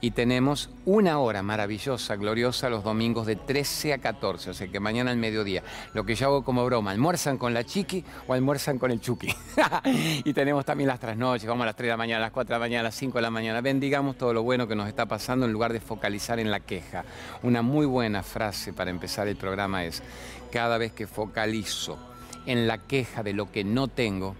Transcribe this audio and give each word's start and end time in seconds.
y 0.00 0.12
tenemos 0.12 0.70
una 0.84 1.18
hora 1.18 1.42
maravillosa, 1.42 2.14
gloriosa 2.14 2.70
los 2.70 2.84
domingos 2.84 3.26
de 3.26 3.34
13 3.34 3.94
a 3.94 3.98
14, 3.98 4.50
o 4.50 4.54
sea 4.54 4.68
que 4.68 4.78
mañana 4.78 5.10
al 5.10 5.16
mediodía. 5.16 5.64
Lo 5.94 6.04
que 6.06 6.14
yo 6.14 6.28
hago 6.28 6.44
como 6.44 6.64
broma, 6.64 6.92
almuerzan 6.92 7.38
con 7.38 7.54
la 7.54 7.64
chiqui 7.64 8.04
o 8.28 8.34
almuerzan 8.34 8.78
con 8.78 8.92
el 8.92 9.00
chuki. 9.00 9.34
y 10.24 10.32
tenemos 10.32 10.64
también 10.64 10.88
las 10.88 11.00
trasnoches, 11.00 11.48
vamos 11.48 11.64
a 11.64 11.66
las 11.66 11.76
3 11.76 11.86
de 11.86 11.90
la 11.90 11.96
mañana, 11.96 12.18
a 12.18 12.26
las 12.26 12.32
4 12.32 12.54
de 12.54 12.58
la 12.58 12.64
mañana, 12.64 12.80
a 12.80 12.84
las 12.84 12.94
5 12.94 13.18
de 13.18 13.22
la 13.22 13.30
mañana. 13.30 13.60
Bendigamos 13.60 14.16
todo 14.16 14.32
lo 14.32 14.44
bueno 14.44 14.68
que 14.68 14.76
nos 14.76 14.86
está 14.86 15.06
pasando 15.06 15.46
en 15.46 15.52
lugar 15.52 15.72
de 15.72 15.80
focalizar 15.80 16.38
en 16.38 16.52
la 16.52 16.60
queja. 16.60 17.04
Una 17.42 17.62
muy 17.62 17.84
buena 17.84 18.22
frase 18.22 18.72
para 18.72 18.90
empezar 18.90 19.26
el 19.26 19.36
programa 19.36 19.84
es, 19.84 20.04
cada 20.52 20.78
vez 20.78 20.92
que 20.92 21.08
focalizo 21.08 21.98
en 22.46 22.66
la 22.66 22.78
queja 22.78 23.22
de 23.22 23.32
lo 23.32 23.50
que 23.50 23.64
no 23.64 23.88
tengo, 23.88 24.34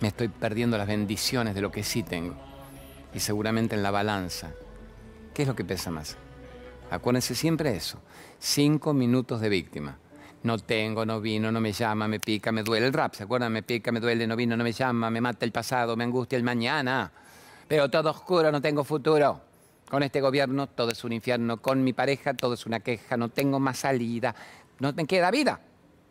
me 0.00 0.08
estoy 0.08 0.28
perdiendo 0.28 0.78
las 0.78 0.86
bendiciones 0.86 1.54
de 1.54 1.60
lo 1.60 1.72
que 1.72 1.82
sí 1.82 2.02
tengo. 2.02 2.36
Y 3.14 3.20
seguramente 3.20 3.74
en 3.74 3.82
la 3.82 3.90
balanza, 3.90 4.52
¿qué 5.34 5.42
es 5.42 5.48
lo 5.48 5.56
que 5.56 5.64
pesa 5.64 5.90
más? 5.90 6.16
Acuérdense 6.90 7.34
siempre 7.34 7.74
eso. 7.74 8.00
Cinco 8.38 8.92
minutos 8.92 9.40
de 9.40 9.48
víctima. 9.48 9.98
No 10.42 10.58
tengo, 10.58 11.04
no 11.04 11.20
vino, 11.20 11.50
no 11.50 11.60
me 11.60 11.72
llama, 11.72 12.06
me 12.06 12.20
pica, 12.20 12.52
me 12.52 12.62
duele. 12.62 12.86
El 12.86 12.92
rap, 12.92 13.14
¿se 13.14 13.24
acuerdan? 13.24 13.52
Me 13.52 13.62
pica, 13.62 13.90
me 13.90 13.98
duele, 13.98 14.26
no 14.26 14.36
vino, 14.36 14.56
no 14.56 14.62
me 14.62 14.72
llama, 14.72 15.10
me 15.10 15.20
mata 15.20 15.44
el 15.44 15.50
pasado, 15.50 15.96
me 15.96 16.04
angustia 16.04 16.36
el 16.36 16.44
mañana. 16.44 17.10
Pero 17.66 17.90
todo 17.90 18.10
oscuro, 18.10 18.52
no 18.52 18.60
tengo 18.60 18.84
futuro. 18.84 19.40
Con 19.90 20.02
este 20.02 20.20
gobierno 20.20 20.68
todo 20.68 20.90
es 20.90 21.02
un 21.02 21.12
infierno. 21.12 21.60
Con 21.60 21.82
mi 21.82 21.92
pareja 21.92 22.34
todo 22.34 22.54
es 22.54 22.66
una 22.66 22.80
queja. 22.80 23.16
No 23.16 23.30
tengo 23.30 23.58
más 23.58 23.78
salida. 23.78 24.34
No 24.78 24.92
me 24.92 25.06
queda 25.06 25.30
vida 25.30 25.60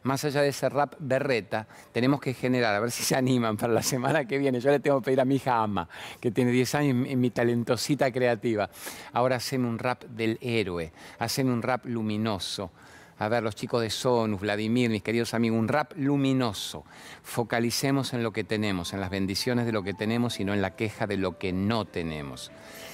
más 0.03 0.23
allá 0.23 0.41
de 0.41 0.49
ese 0.49 0.69
rap 0.69 0.95
berreta, 0.99 1.67
tenemos 1.91 2.21
que 2.21 2.33
generar, 2.33 2.75
a 2.75 2.79
ver 2.79 2.91
si 2.91 3.03
se 3.03 3.15
animan 3.15 3.57
para 3.57 3.73
la 3.73 3.83
semana 3.83 4.25
que 4.25 4.37
viene. 4.37 4.59
Yo 4.59 4.71
le 4.71 4.79
tengo 4.79 4.99
que 5.01 5.05
pedir 5.05 5.21
a 5.21 5.25
mi 5.25 5.35
hija 5.35 5.61
Ama, 5.61 5.89
que 6.19 6.31
tiene 6.31 6.51
10 6.51 6.75
años, 6.75 7.07
en 7.07 7.19
mi 7.19 7.29
talentosita 7.29 8.11
creativa. 8.11 8.69
Ahora 9.13 9.37
haceme 9.37 9.67
un 9.67 9.79
rap 9.79 10.03
del 10.05 10.37
héroe, 10.41 10.91
haceme 11.19 11.51
un 11.51 11.61
rap 11.61 11.85
luminoso. 11.85 12.71
A 13.19 13.29
ver, 13.29 13.41
los 13.41 13.55
chicos 13.55 13.81
de 13.81 13.89
Sonus, 13.89 14.41
Vladimir, 14.41 14.91
mis 14.91 15.01
queridos 15.01 15.33
amigos, 15.33 15.59
un 15.59 15.67
rap 15.67 15.93
luminoso. 15.95 16.85
Focalicemos 17.23 18.13
en 18.13 18.21
lo 18.21 18.31
que 18.31 18.43
tenemos, 18.43 18.93
en 18.93 19.01
las 19.01 19.09
bendiciones 19.09 19.65
de 19.65 19.71
lo 19.71 19.81
que 19.81 19.95
tenemos 19.95 20.39
y 20.39 20.45
no 20.45 20.53
en 20.53 20.61
la 20.61 20.75
queja 20.75 21.07
de 21.07 21.17
lo 21.17 21.39
que 21.39 21.51
no 21.51 21.85
tenemos. 21.85 22.51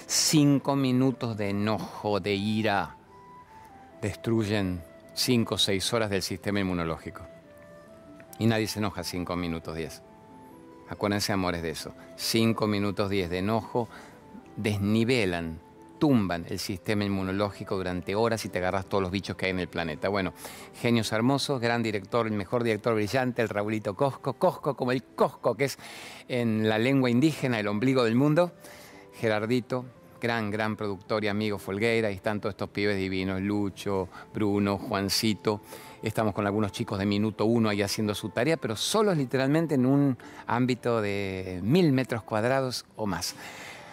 Cinco 0.07 0.77
minutos 0.77 1.35
de 1.35 1.49
enojo, 1.49 2.21
de 2.21 2.35
ira, 2.35 2.95
destruyen 4.01 4.81
5 5.13 5.55
o 5.55 5.57
6 5.57 5.93
horas 5.93 6.09
del 6.09 6.21
sistema 6.21 6.59
inmunológico. 6.59 7.21
Y 8.39 8.47
nadie 8.47 8.67
se 8.67 8.79
enoja 8.79 9.03
5 9.03 9.35
minutos 9.35 9.75
10. 9.75 10.01
Acuérdense, 10.89 11.31
amores, 11.31 11.61
de 11.61 11.69
eso. 11.69 11.93
5 12.17 12.67
minutos 12.67 13.09
10 13.09 13.29
de 13.29 13.37
enojo 13.39 13.89
desnivelan, 14.55 15.59
tumban 15.99 16.45
el 16.49 16.59
sistema 16.59 17.05
inmunológico 17.05 17.77
durante 17.77 18.15
horas 18.15 18.43
y 18.45 18.49
te 18.49 18.57
agarras 18.57 18.87
todos 18.87 19.01
los 19.01 19.11
bichos 19.11 19.37
que 19.37 19.45
hay 19.45 19.51
en 19.51 19.59
el 19.59 19.67
planeta. 19.67 20.09
Bueno, 20.09 20.33
genios 20.81 21.11
hermosos, 21.11 21.61
gran 21.61 21.81
director, 21.81 22.27
el 22.27 22.33
mejor 22.33 22.63
director 22.63 22.93
brillante, 22.93 23.41
el 23.41 23.49
Raulito 23.49 23.95
Cosco, 23.95 24.33
Cosco 24.33 24.75
como 24.75 24.91
el 24.91 25.03
Cosco, 25.03 25.55
que 25.55 25.65
es 25.65 25.77
en 26.27 26.67
la 26.67 26.77
lengua 26.77 27.09
indígena 27.09 27.59
el 27.59 27.67
ombligo 27.67 28.03
del 28.03 28.15
mundo. 28.15 28.51
Gerardito, 29.13 29.85
gran, 30.23 30.49
gran 30.49 30.77
productor 30.77 31.25
y 31.25 31.27
amigo 31.27 31.59
Folgueira, 31.59 32.09
y 32.09 32.15
están 32.15 32.39
todos 32.39 32.53
estos 32.53 32.69
pibes 32.69 32.95
divinos, 32.95 33.41
Lucho, 33.41 34.07
Bruno, 34.33 34.77
Juancito. 34.77 35.59
Estamos 36.01 36.33
con 36.33 36.47
algunos 36.47 36.71
chicos 36.71 36.97
de 36.97 37.05
minuto 37.05 37.43
uno 37.43 37.67
ahí 37.67 37.81
haciendo 37.81 38.15
su 38.15 38.29
tarea, 38.29 38.55
pero 38.55 38.77
solos 38.77 39.17
literalmente 39.17 39.75
en 39.75 39.85
un 39.85 40.17
ámbito 40.47 41.01
de 41.01 41.59
mil 41.61 41.91
metros 41.91 42.23
cuadrados 42.23 42.85
o 42.95 43.05
más. 43.05 43.35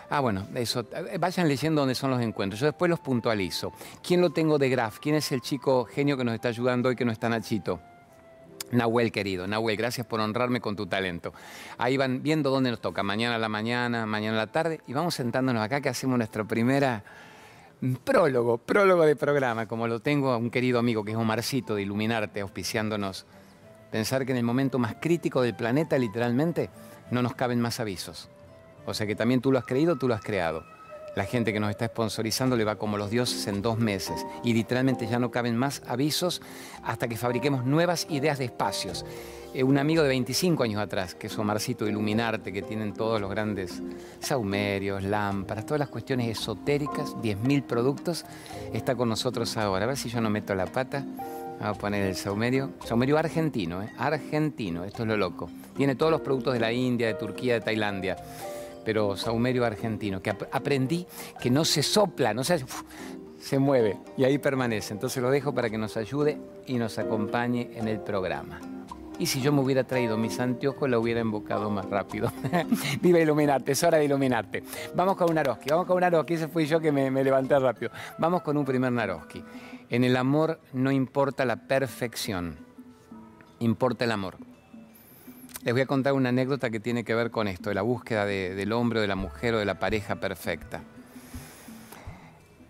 Ah, 0.08 0.20
bueno, 0.20 0.46
eso. 0.54 0.86
Vayan 1.18 1.48
leyendo 1.48 1.80
dónde 1.80 1.96
son 1.96 2.12
los 2.12 2.22
encuentros. 2.22 2.60
Yo 2.60 2.66
después 2.66 2.88
los 2.88 3.00
puntualizo. 3.00 3.72
¿Quién 4.00 4.20
lo 4.20 4.30
tengo 4.30 4.56
de 4.56 4.68
Graf? 4.68 5.00
¿Quién 5.00 5.16
es 5.16 5.32
el 5.32 5.40
chico 5.40 5.84
genio 5.84 6.16
que 6.16 6.22
nos 6.22 6.34
está 6.34 6.48
ayudando 6.48 6.88
hoy 6.88 6.96
que 6.96 7.04
no 7.04 7.10
está 7.10 7.28
Nachito? 7.28 7.80
Nahuel 8.72 9.12
querido, 9.12 9.46
Nahuel, 9.46 9.76
gracias 9.76 10.06
por 10.06 10.20
honrarme 10.20 10.60
con 10.60 10.76
tu 10.76 10.86
talento. 10.86 11.32
Ahí 11.78 11.96
van 11.96 12.22
viendo 12.22 12.50
dónde 12.50 12.70
nos 12.70 12.80
toca, 12.80 13.02
mañana 13.02 13.36
a 13.36 13.38
la 13.38 13.48
mañana, 13.48 14.06
mañana 14.06 14.36
a 14.36 14.46
la 14.46 14.52
tarde, 14.52 14.80
y 14.86 14.92
vamos 14.92 15.14
sentándonos 15.14 15.62
acá 15.62 15.80
que 15.80 15.88
hacemos 15.88 16.16
nuestra 16.18 16.44
primera 16.44 17.04
prólogo, 18.04 18.58
prólogo 18.58 19.04
de 19.04 19.16
programa, 19.16 19.66
como 19.66 19.88
lo 19.88 20.00
tengo 20.00 20.30
a 20.32 20.36
un 20.36 20.50
querido 20.50 20.78
amigo 20.78 21.04
que 21.04 21.12
es 21.12 21.16
Omarcito 21.16 21.74
de 21.74 21.82
Iluminarte, 21.82 22.40
auspiciándonos. 22.40 23.26
Pensar 23.90 24.24
que 24.24 24.32
en 24.32 24.38
el 24.38 24.44
momento 24.44 24.78
más 24.78 24.96
crítico 25.00 25.42
del 25.42 25.56
planeta, 25.56 25.98
literalmente, 25.98 26.70
no 27.10 27.22
nos 27.22 27.34
caben 27.34 27.60
más 27.60 27.80
avisos. 27.80 28.28
O 28.86 28.94
sea 28.94 29.06
que 29.06 29.16
también 29.16 29.40
tú 29.40 29.50
lo 29.50 29.58
has 29.58 29.64
creído, 29.64 29.96
tú 29.96 30.08
lo 30.08 30.14
has 30.14 30.22
creado. 30.22 30.64
La 31.16 31.24
gente 31.24 31.52
que 31.52 31.58
nos 31.58 31.70
está 31.70 31.86
sponsorizando 31.86 32.56
le 32.56 32.64
va 32.64 32.76
como 32.76 32.96
los 32.96 33.10
dioses 33.10 33.46
en 33.48 33.62
dos 33.62 33.78
meses 33.78 34.24
y 34.44 34.52
literalmente 34.52 35.08
ya 35.08 35.18
no 35.18 35.30
caben 35.30 35.56
más 35.56 35.82
avisos 35.86 36.40
hasta 36.84 37.08
que 37.08 37.16
fabriquemos 37.16 37.64
nuevas 37.64 38.06
ideas 38.10 38.38
de 38.38 38.44
espacios. 38.44 39.04
Eh, 39.52 39.64
un 39.64 39.78
amigo 39.78 40.04
de 40.04 40.08
25 40.08 40.62
años 40.62 40.80
atrás, 40.80 41.16
que 41.16 41.26
es 41.26 41.36
Omarcito 41.36 41.88
Iluminarte, 41.88 42.52
que 42.52 42.62
tienen 42.62 42.94
todos 42.94 43.20
los 43.20 43.28
grandes 43.28 43.82
saumerios, 44.20 45.02
lámparas, 45.02 45.66
todas 45.66 45.80
las 45.80 45.88
cuestiones 45.88 46.28
esotéricas, 46.28 47.16
10.000 47.16 47.64
productos, 47.64 48.24
está 48.72 48.94
con 48.94 49.08
nosotros 49.08 49.56
ahora. 49.56 49.84
A 49.84 49.88
ver 49.88 49.96
si 49.96 50.08
yo 50.08 50.20
no 50.20 50.30
meto 50.30 50.54
la 50.54 50.66
pata. 50.66 51.04
Vamos 51.58 51.76
a 51.76 51.80
poner 51.80 52.06
el 52.06 52.14
saumerio. 52.14 52.70
Saumerio 52.84 53.18
argentino, 53.18 53.82
¿eh? 53.82 53.90
argentino, 53.98 54.84
esto 54.84 55.02
es 55.02 55.08
lo 55.08 55.16
loco. 55.16 55.50
Tiene 55.76 55.96
todos 55.96 56.12
los 56.12 56.20
productos 56.20 56.54
de 56.54 56.60
la 56.60 56.72
India, 56.72 57.08
de 57.08 57.14
Turquía, 57.14 57.54
de 57.54 57.60
Tailandia 57.60 58.16
pero 58.84 59.16
saumerio 59.16 59.64
argentino, 59.64 60.22
que 60.22 60.30
aprendí 60.30 61.06
que 61.40 61.50
no 61.50 61.64
se 61.64 61.82
sopla, 61.82 62.34
no 62.34 62.44
se, 62.44 62.64
se 63.40 63.58
mueve 63.58 63.98
y 64.16 64.24
ahí 64.24 64.38
permanece. 64.38 64.92
Entonces 64.92 65.22
lo 65.22 65.30
dejo 65.30 65.54
para 65.54 65.70
que 65.70 65.78
nos 65.78 65.96
ayude 65.96 66.38
y 66.66 66.78
nos 66.78 66.98
acompañe 66.98 67.70
en 67.74 67.88
el 67.88 68.00
programa. 68.00 68.60
Y 69.18 69.26
si 69.26 69.42
yo 69.42 69.52
me 69.52 69.60
hubiera 69.60 69.84
traído 69.84 70.16
mis 70.16 70.40
anteojos, 70.40 70.88
lo 70.88 70.98
hubiera 70.98 71.20
invocado 71.20 71.68
más 71.68 71.84
rápido. 71.90 72.32
Viva 73.02 73.18
iluminarte, 73.20 73.72
es 73.72 73.82
hora 73.82 73.98
de 73.98 74.06
iluminarte. 74.06 74.62
Vamos 74.94 75.16
con 75.16 75.28
un 75.28 75.34
Naroski, 75.34 75.68
vamos 75.68 75.86
con 75.86 75.96
un 75.96 76.00
Naroski, 76.00 76.34
ese 76.34 76.48
fui 76.48 76.64
yo 76.64 76.80
que 76.80 76.90
me, 76.90 77.10
me 77.10 77.22
levanté 77.22 77.58
rápido. 77.58 77.92
Vamos 78.16 78.40
con 78.40 78.56
un 78.56 78.64
primer 78.64 78.90
Naroski. 78.90 79.44
En 79.90 80.04
el 80.04 80.16
amor 80.16 80.58
no 80.72 80.90
importa 80.90 81.44
la 81.44 81.56
perfección, 81.56 82.56
importa 83.58 84.06
el 84.06 84.12
amor. 84.12 84.38
Les 85.62 85.74
voy 85.74 85.82
a 85.82 85.86
contar 85.86 86.14
una 86.14 86.30
anécdota 86.30 86.70
que 86.70 86.80
tiene 86.80 87.04
que 87.04 87.14
ver 87.14 87.30
con 87.30 87.46
esto, 87.46 87.68
de 87.68 87.74
la 87.74 87.82
búsqueda 87.82 88.24
del 88.24 88.72
hombre 88.72 89.00
o 89.00 89.02
de 89.02 89.08
la 89.08 89.14
mujer 89.14 89.54
o 89.54 89.58
de 89.58 89.66
la 89.66 89.78
pareja 89.78 90.16
perfecta. 90.16 90.80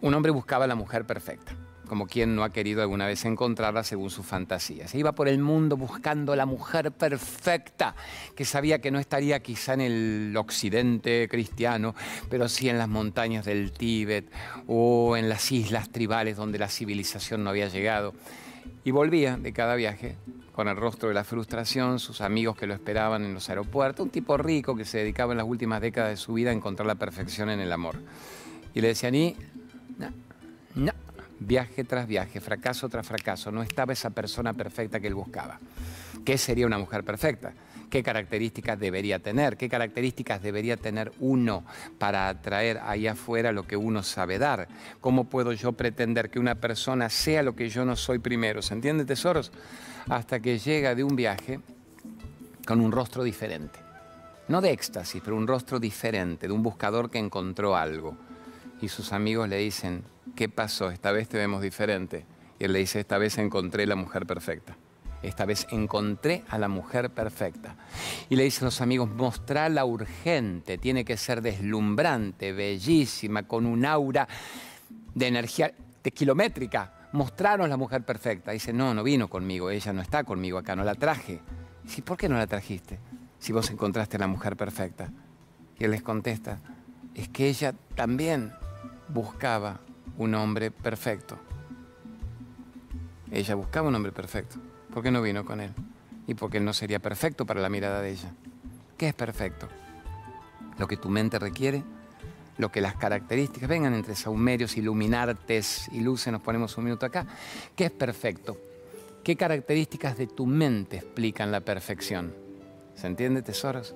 Un 0.00 0.12
hombre 0.14 0.32
buscaba 0.32 0.66
la 0.66 0.75
mujer 0.75 1.04
perfecta. 1.04 1.52
como 1.87 2.06
quien 2.06 2.37
no 2.37 2.44
ha 2.44 2.50
querido 2.50 2.82
alguna 2.82 3.04
vez 3.04 3.25
encontrarla 3.25 3.82
según 3.82 4.10
sus 4.10 4.25
fantasías. 4.25 4.92
Se 4.92 4.98
iba 4.98 5.10
por 5.10 5.26
el 5.26 5.40
mundo 5.40 5.76
buscando 5.76 6.37
la 6.37 6.46
mujer 6.46 6.92
perfecta, 6.92 7.96
que 8.37 8.44
sabía 8.44 8.81
que 8.81 8.93
no 8.93 9.00
estaría 9.00 9.40
quizá 9.40 9.75
en 9.75 9.81
el 9.81 10.36
occidente 10.36 11.26
cristiano, 11.28 11.96
pero 12.28 12.48
sí 12.48 12.69
en 12.69 12.78
las 12.78 12.88
montañas 12.88 13.44
del 13.44 13.72
Tíbet 13.72 14.31
o 14.69 15.16
en 15.16 15.28
las 15.28 15.50
islas 15.50 15.90
tribales 15.90 16.36
donde 16.36 16.60
la 16.60 16.69
civilización 16.69 17.43
no 17.43 17.50
había 17.50 17.66
llegado. 17.66 18.14
Y 18.85 18.91
volvía 18.91 19.37
de 19.37 19.53
cada 19.53 19.75
viaje 19.75 20.17
con 20.53 20.69
el 20.69 20.77
rostro 20.77 21.09
de 21.09 21.15
la 21.15 21.25
frustración, 21.25 21.99
sus 21.99 22.21
amigos 22.21 22.56
que 22.56 22.67
lo 22.67 22.75
esperaban 22.75 23.25
en 23.25 23.35
los 23.35 23.49
aeropuertos, 23.49 24.05
un 24.05 24.11
tipo 24.11 24.37
rico 24.37 24.77
que 24.77 24.85
se 24.85 24.99
dedicaba 24.99 25.32
en 25.32 25.38
las 25.38 25.47
últimas 25.47 25.81
décadas 25.81 26.11
de 26.11 26.17
su 26.17 26.35
vida 26.35 26.50
a 26.50 26.53
encontrar 26.53 26.87
la 26.87 26.97
perfección 26.97 27.50
en 27.50 27.61
el 27.61 27.73
amor. 27.73 27.97
Y 28.75 28.81
le 28.81 28.88
decían, 28.88 29.15
y, 29.15 29.37
no, 29.99 30.11
no, 30.75 30.93
viaje 31.38 31.85
tras 31.85 32.06
viaje, 32.06 32.41
fracaso 32.41 32.88
tras 32.88 33.06
fracaso, 33.06 33.50
no 33.50 33.62
estaba 33.62 33.93
esa 33.93 34.11
persona 34.11 34.53
perfecta 34.53 35.00
que 35.00 35.06
él 35.06 35.15
buscaba. 35.15 35.59
¿Qué 36.25 36.37
sería 36.37 36.67
una 36.67 36.79
mujer 36.79 37.05
perfecta? 37.05 37.53
¿Qué 37.90 38.04
características 38.04 38.78
debería 38.78 39.19
tener? 39.19 39.56
¿Qué 39.56 39.69
características 39.69 40.40
debería 40.40 40.76
tener 40.76 41.10
uno 41.19 41.64
para 41.98 42.28
atraer 42.28 42.78
ahí 42.84 43.08
afuera 43.08 43.50
lo 43.50 43.66
que 43.66 43.76
uno 43.76 44.04
sabe 44.04 44.38
dar? 44.38 44.69
¿Cómo 45.00 45.25
puedo 45.25 45.52
yo 45.52 45.72
pretender 45.72 46.31
que 46.31 46.38
una 46.38 46.54
persona 46.54 47.10
sea 47.10 47.42
lo 47.42 47.56
que 47.56 47.69
yo 47.69 47.84
no 47.84 47.96
soy 47.96 48.20
primero? 48.20 48.62
¿Se 48.62 48.75
entiende, 48.75 49.04
tesoros? 49.04 49.50
Hasta 50.08 50.38
que 50.38 50.60
llega 50.60 50.94
de 50.94 51.02
un 51.02 51.16
viaje 51.16 51.58
con 52.64 52.81
un 52.81 52.92
rostro 52.92 53.25
diferente. 53.25 53.81
No 54.46 54.60
de 54.60 54.70
éxtasis, 54.70 55.20
pero 55.25 55.36
un 55.36 55.48
rostro 55.48 55.81
diferente, 55.81 56.46
de 56.46 56.52
un 56.52 56.62
buscador 56.62 57.10
que 57.10 57.19
encontró 57.19 57.76
algo. 57.76 58.16
Y 58.81 58.88
sus 58.88 59.12
amigos 59.12 59.48
le 59.48 59.56
dicen, 59.56 60.04
¿qué 60.36 60.48
pasó? 60.48 60.90
Esta 60.90 61.10
vez 61.10 61.28
te 61.28 61.38
vemos 61.38 61.60
diferente. 61.60 62.25
Y 62.60 62.64
él 62.64 62.72
le 62.72 62.78
dice, 62.78 63.00
esta 63.00 63.19
vez 63.19 63.36
encontré 63.38 63.84
la 63.84 63.96
mujer 63.96 64.26
perfecta. 64.26 64.76
Esta 65.22 65.44
vez 65.44 65.67
encontré 65.70 66.44
a 66.49 66.58
la 66.58 66.69
mujer 66.69 67.11
perfecta. 67.11 67.76
Y 68.31 68.37
le 68.37 68.44
dicen 68.44 68.64
los 68.64 68.81
amigos, 68.81 69.11
mostrarla 69.11 69.84
urgente, 69.84 70.78
tiene 70.78 71.05
que 71.05 71.17
ser 71.17 71.43
deslumbrante, 71.43 72.52
bellísima, 72.52 73.43
con 73.43 73.67
un 73.67 73.84
aura 73.84 74.26
de 75.14 75.26
energía 75.26 75.72
de 76.02 76.11
kilométrica. 76.11 77.08
Mostraron 77.12 77.69
la 77.69 77.76
mujer 77.76 78.02
perfecta. 78.02 78.52
Dice, 78.52 78.72
no, 78.72 78.94
no 78.94 79.02
vino 79.02 79.28
conmigo, 79.28 79.70
ella 79.70 79.93
no 79.93 80.00
está 80.00 80.25
conmigo 80.25 80.56
acá, 80.56 80.75
no 80.75 80.84
la 80.84 80.94
traje. 80.94 81.40
Dice, 81.84 82.00
¿por 82.02 82.17
qué 82.17 82.28
no 82.28 82.38
la 82.38 82.46
trajiste? 82.46 82.99
Si 83.38 83.52
vos 83.52 83.70
encontraste 83.70 84.17
a 84.17 84.20
la 84.20 84.26
mujer 84.26 84.56
perfecta. 84.56 85.11
Y 85.78 85.84
él 85.84 85.90
les 85.90 86.02
contesta, 86.02 86.61
es 87.14 87.28
que 87.28 87.49
ella 87.49 87.75
también 87.94 88.52
buscaba 89.08 89.81
un 90.17 90.34
hombre 90.34 90.70
perfecto. 90.70 91.38
Ella 93.31 93.55
buscaba 93.55 93.88
un 93.88 93.94
hombre 93.94 94.12
perfecto. 94.12 94.56
¿Por 94.92 95.02
qué 95.02 95.10
no 95.10 95.22
vino 95.22 95.44
con 95.44 95.60
él? 95.60 95.70
Y 96.26 96.34
porque 96.34 96.58
él 96.58 96.64
no 96.64 96.72
sería 96.72 96.98
perfecto 96.98 97.46
para 97.46 97.60
la 97.60 97.69
mirada 97.69 98.02
de 98.02 98.10
ella. 98.10 98.32
¿Qué 98.96 99.08
es 99.08 99.14
perfecto? 99.14 99.69
Lo 100.78 100.87
que 100.87 100.96
tu 100.96 101.08
mente 101.08 101.38
requiere, 101.38 101.82
lo 102.58 102.70
que 102.70 102.81
las 102.81 102.96
características, 102.96 103.69
vengan 103.69 103.94
entre 103.94 104.14
saumerios, 104.14 104.76
iluminartes 104.76 105.88
y 105.92 106.00
luces, 106.00 106.32
nos 106.32 106.42
ponemos 106.42 106.76
un 106.76 106.84
minuto 106.84 107.06
acá. 107.06 107.26
¿Qué 107.75 107.87
es 107.87 107.90
perfecto? 107.90 108.58
¿Qué 109.22 109.37
características 109.37 110.19
de 110.19 110.26
tu 110.26 110.46
mente 110.46 110.96
explican 110.96 111.52
la 111.52 111.60
perfección? 111.60 112.34
¿Se 112.94 113.06
entiende, 113.06 113.43
tesoros? 113.43 113.94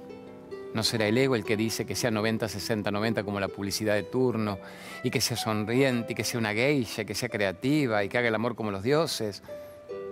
No 0.74 0.82
será 0.82 1.06
el 1.06 1.16
ego 1.16 1.36
el 1.36 1.44
que 1.44 1.56
dice 1.56 1.86
que 1.86 1.94
sea 1.94 2.10
90, 2.10 2.48
60, 2.48 2.90
90 2.90 3.22
como 3.22 3.38
la 3.40 3.48
publicidad 3.48 3.94
de 3.94 4.02
turno, 4.02 4.58
y 5.02 5.10
que 5.10 5.20
sea 5.20 5.36
sonriente, 5.36 6.12
y 6.12 6.16
que 6.16 6.24
sea 6.24 6.40
una 6.40 6.52
geisha, 6.52 7.04
que 7.04 7.14
sea 7.14 7.28
creativa, 7.28 8.02
y 8.02 8.08
que 8.08 8.18
haga 8.18 8.28
el 8.28 8.34
amor 8.34 8.56
como 8.56 8.70
los 8.70 8.82
dioses. 8.82 9.42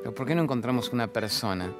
Pero 0.03 0.15
¿por 0.15 0.27
qué 0.27 0.35
no 0.35 0.43
encontramos 0.43 0.93
una 0.93 1.07
persona 1.07 1.73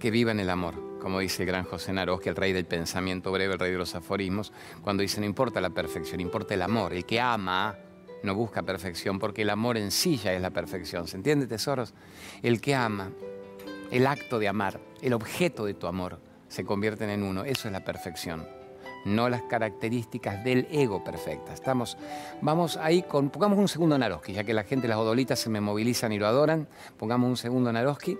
que 0.00 0.10
viva 0.10 0.32
en 0.32 0.40
el 0.40 0.50
amor? 0.50 0.74
Como 1.00 1.20
dice 1.20 1.44
el 1.44 1.46
gran 1.46 1.64
José 1.64 1.92
Naroski, 1.92 2.28
el 2.28 2.34
rey 2.34 2.52
del 2.52 2.64
pensamiento 2.64 3.30
breve, 3.30 3.52
el 3.52 3.60
rey 3.60 3.70
de 3.70 3.78
los 3.78 3.94
aforismos, 3.94 4.52
cuando 4.82 5.02
dice 5.02 5.20
no 5.20 5.26
importa 5.26 5.60
la 5.60 5.70
perfección, 5.70 6.20
importa 6.20 6.54
el 6.54 6.62
amor. 6.62 6.92
El 6.92 7.04
que 7.06 7.20
ama 7.20 7.76
no 8.24 8.34
busca 8.34 8.64
perfección, 8.64 9.20
porque 9.20 9.42
el 9.42 9.50
amor 9.50 9.76
en 9.76 9.92
sí 9.92 10.16
ya 10.16 10.32
es 10.32 10.42
la 10.42 10.50
perfección. 10.50 11.06
¿Se 11.06 11.16
entiende, 11.16 11.46
tesoros? 11.46 11.94
El 12.42 12.60
que 12.60 12.74
ama, 12.74 13.12
el 13.92 14.04
acto 14.08 14.40
de 14.40 14.48
amar, 14.48 14.80
el 15.00 15.12
objeto 15.12 15.64
de 15.64 15.74
tu 15.74 15.86
amor, 15.86 16.18
se 16.48 16.64
convierten 16.64 17.10
en 17.10 17.22
uno. 17.22 17.44
Eso 17.44 17.68
es 17.68 17.72
la 17.72 17.84
perfección 17.84 18.55
no 19.06 19.28
las 19.28 19.42
características 19.42 20.44
del 20.44 20.66
ego 20.70 21.02
perfectas. 21.02 21.54
Estamos, 21.54 21.96
vamos 22.42 22.76
ahí 22.76 23.02
con, 23.02 23.30
pongamos 23.30 23.58
un 23.58 23.68
segundo 23.68 23.96
Naroski, 23.96 24.32
ya 24.32 24.44
que 24.44 24.52
la 24.52 24.64
gente, 24.64 24.88
las 24.88 24.98
odolitas 24.98 25.38
se 25.38 25.48
me 25.48 25.60
movilizan 25.60 26.12
y 26.12 26.18
lo 26.18 26.26
adoran, 26.26 26.68
pongamos 26.98 27.30
un 27.30 27.36
segundo 27.36 27.72
Naroski 27.72 28.18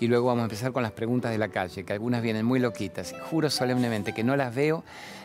y 0.00 0.06
luego 0.06 0.28
vamos 0.28 0.42
a 0.42 0.44
empezar 0.44 0.72
con 0.72 0.82
las 0.82 0.92
preguntas 0.92 1.32
de 1.32 1.38
la 1.38 1.48
calle, 1.48 1.84
que 1.84 1.92
algunas 1.92 2.22
vienen 2.22 2.46
muy 2.46 2.60
loquitas. 2.60 3.14
Juro 3.30 3.50
solemnemente 3.50 4.14
que 4.14 4.22
no 4.22 4.36
las 4.36 4.54
veo 4.54 4.84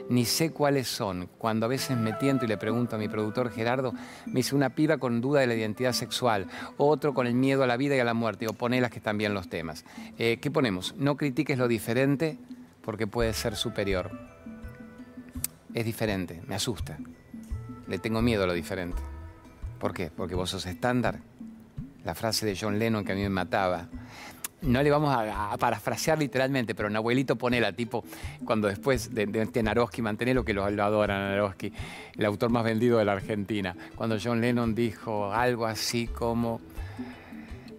ni 0.10 0.26
sé 0.26 0.52
cuáles 0.52 0.88
son. 0.88 1.30
Cuando 1.38 1.68
a 1.68 1.70
veces 1.70 1.96
me 1.96 2.14
tiento 2.14 2.46
y 2.46 2.48
le 2.48 2.58
pregunto 2.58 2.96
a 2.96 3.00
mi 3.00 3.08
productor 3.08 3.52
Gerardo, 3.52 3.94
me 4.26 4.36
dice 4.36 4.56
una 4.56 4.72
piba 4.72 4.98
con 4.98 5.22
duda 5.22 5.42
de 5.42 5.48
la 5.48 5.56
identidad 5.56 5.94
sexual, 5.94 6.48
otro 6.78 7.14
con 7.14 7.28
el 7.28 7.36
miedo 7.36 7.64
a 7.64 7.68
la 7.68 7.78
vida 7.78 7.96
y 7.96 8.00
a 8.00 8.04
la 8.04 8.16
muerte, 8.16 8.48
o 8.48 8.70
las 8.70 8.92
que 8.92 8.98
están 8.98 9.18
bien 9.18 9.36
los 9.36 9.48
temas. 9.48 9.86
Eh, 10.18 10.40
¿Qué 10.42 10.50
ponemos? 10.50 10.96
No 10.98 11.18
critiques 11.18 11.58
lo 11.58 11.68
diferente 11.68 12.38
porque 12.82 13.06
puede 13.06 13.34
ser 13.34 13.56
superior 13.56 14.33
es 15.74 15.86
diferente, 15.86 16.42
me 16.48 16.56
asusta. 16.56 16.98
Le 17.88 18.00
tengo 18.00 18.22
miedo 18.22 18.44
a 18.44 18.48
lo 18.48 18.54
diferente. 18.54 19.02
¿Por 19.80 19.94
qué? 19.94 20.10
Porque 20.16 20.36
vos 20.36 20.50
sos 20.50 20.66
estándar. 20.66 21.20
La 22.06 22.16
frase 22.16 22.46
de 22.46 22.58
John 22.60 22.80
Lennon 22.80 23.04
que 23.04 23.14
a 23.14 23.16
mí 23.16 23.22
me 23.22 23.30
mataba. 23.30 23.88
No 24.62 24.82
le 24.82 24.90
vamos 24.90 25.14
a, 25.14 25.58
parafrasear 25.58 26.18
literalmente, 26.18 26.74
pero 26.74 26.88
un 26.88 26.96
abuelito 26.96 27.36
ponela, 27.36 27.74
tipo, 27.74 28.06
cuando 28.46 28.70
después 28.70 29.14
de, 29.14 29.26
de, 29.26 29.46
de 29.46 30.02
mantenelo 30.02 30.46
que 30.46 30.54
lo, 30.54 30.70
lo 30.70 30.84
adora 30.86 31.20
Naroski, 31.20 31.74
el 32.18 32.26
autor 32.26 32.50
más 32.50 32.64
vendido 32.64 32.98
de 32.98 33.04
la 33.04 33.12
Argentina, 33.12 33.76
cuando 33.96 34.18
John 34.24 34.40
Lennon 34.40 34.74
dijo 34.74 35.34
algo 35.34 35.66
así 35.66 36.08
como, 36.08 36.62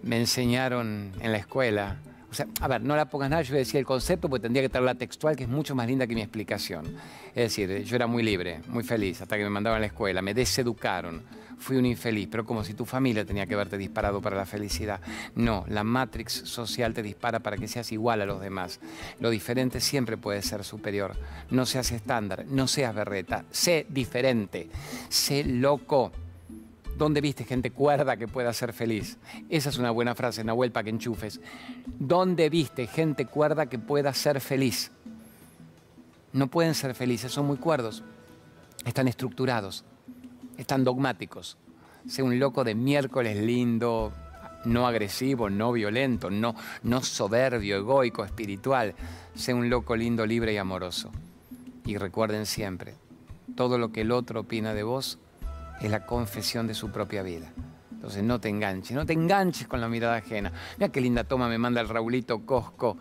me 0.03 0.19
enseñaron 0.19 1.11
en 1.21 1.31
la 1.31 1.39
escuela 1.39 1.97
a 2.39 2.67
ver, 2.67 2.81
no 2.81 2.95
la 2.95 3.05
pongas 3.09 3.29
nada, 3.29 3.41
yo 3.41 3.55
decía 3.55 3.79
el 3.79 3.85
concepto 3.85 4.29
porque 4.29 4.43
tendría 4.43 4.63
que 4.63 4.69
tener 4.69 4.85
la 4.85 4.95
textual, 4.95 5.35
que 5.35 5.43
es 5.43 5.49
mucho 5.49 5.75
más 5.75 5.87
linda 5.87 6.07
que 6.07 6.15
mi 6.15 6.21
explicación. 6.21 6.85
Es 7.29 7.55
decir, 7.55 7.83
yo 7.83 7.95
era 7.95 8.07
muy 8.07 8.23
libre, 8.23 8.61
muy 8.67 8.83
feliz, 8.83 9.21
hasta 9.21 9.37
que 9.37 9.43
me 9.43 9.49
mandaban 9.49 9.77
a 9.77 9.81
la 9.81 9.87
escuela, 9.87 10.21
me 10.21 10.33
deseducaron, 10.33 11.23
fui 11.57 11.77
un 11.77 11.85
infeliz, 11.85 12.27
pero 12.29 12.45
como 12.45 12.63
si 12.63 12.73
tu 12.73 12.85
familia 12.85 13.25
tenía 13.25 13.45
que 13.45 13.53
haberte 13.53 13.77
disparado 13.77 14.21
para 14.21 14.35
la 14.35 14.45
felicidad. 14.45 14.99
No, 15.35 15.65
la 15.67 15.83
matrix 15.83 16.33
social 16.33 16.93
te 16.93 17.03
dispara 17.03 17.39
para 17.39 17.57
que 17.57 17.67
seas 17.67 17.91
igual 17.91 18.21
a 18.21 18.25
los 18.25 18.41
demás. 18.41 18.79
Lo 19.19 19.29
diferente 19.29 19.79
siempre 19.79 20.17
puede 20.17 20.41
ser 20.41 20.63
superior. 20.63 21.15
No 21.49 21.65
seas 21.65 21.91
estándar, 21.91 22.45
no 22.47 22.67
seas 22.67 22.93
berreta, 22.93 23.45
sé 23.51 23.85
diferente, 23.89 24.69
sé 25.09 25.43
loco. 25.43 26.11
¿Dónde 26.97 27.19
viste 27.19 27.43
gente 27.43 27.71
cuerda 27.71 28.15
que 28.15 28.27
pueda 28.27 28.53
ser 28.53 28.71
feliz? 28.71 29.17
Esa 29.49 29.69
es 29.69 29.77
una 29.77 29.91
buena 29.91 30.15
frase, 30.15 30.43
Nahuel, 30.45 30.71
para 30.71 30.85
que 30.85 30.91
enchufes. 30.91 31.41
¿Dónde 31.99 32.49
viste 32.49 32.87
gente 32.87 33.25
cuerda 33.25 33.65
que 33.65 33.77
pueda 33.77 34.13
ser 34.13 34.39
feliz? 34.39 34.91
No 36.31 36.47
pueden 36.47 36.73
ser 36.73 36.95
felices, 36.95 37.33
son 37.33 37.47
muy 37.47 37.57
cuerdos. 37.57 38.03
Están 38.85 39.09
estructurados, 39.09 39.83
están 40.57 40.85
dogmáticos. 40.85 41.57
Sé 42.07 42.23
un 42.23 42.39
loco 42.39 42.63
de 42.63 42.75
miércoles 42.75 43.37
lindo, 43.37 44.13
no 44.63 44.87
agresivo, 44.87 45.49
no 45.49 45.73
violento, 45.73 46.29
no, 46.29 46.55
no 46.83 47.01
soberbio, 47.01 47.75
egoico, 47.75 48.23
espiritual. 48.23 48.95
Sé 49.33 49.53
un 49.53 49.69
loco 49.69 49.97
lindo, 49.97 50.25
libre 50.25 50.53
y 50.53 50.57
amoroso. 50.57 51.11
Y 51.85 51.97
recuerden 51.97 52.45
siempre, 52.45 52.95
todo 53.55 53.77
lo 53.77 53.91
que 53.91 54.01
el 54.01 54.11
otro 54.11 54.41
opina 54.41 54.73
de 54.73 54.83
vos 54.83 55.19
es 55.81 55.91
la 55.91 56.05
confesión 56.05 56.67
de 56.67 56.73
su 56.73 56.91
propia 56.91 57.23
vida. 57.23 57.51
Entonces 58.05 58.23
no 58.23 58.39
te 58.39 58.49
enganches, 58.49 58.95
no 58.95 59.03
te 59.03 59.13
enganches 59.13 59.67
con 59.67 59.81
la 59.81 59.87
mirada 59.87 60.17
ajena. 60.17 60.51
Mira 60.77 60.91
qué 60.91 61.01
linda 61.01 61.23
toma 61.23 61.49
me 61.49 61.57
manda 61.57 61.81
el 61.81 61.89
Raulito 61.89 62.45
Cosco. 62.45 62.99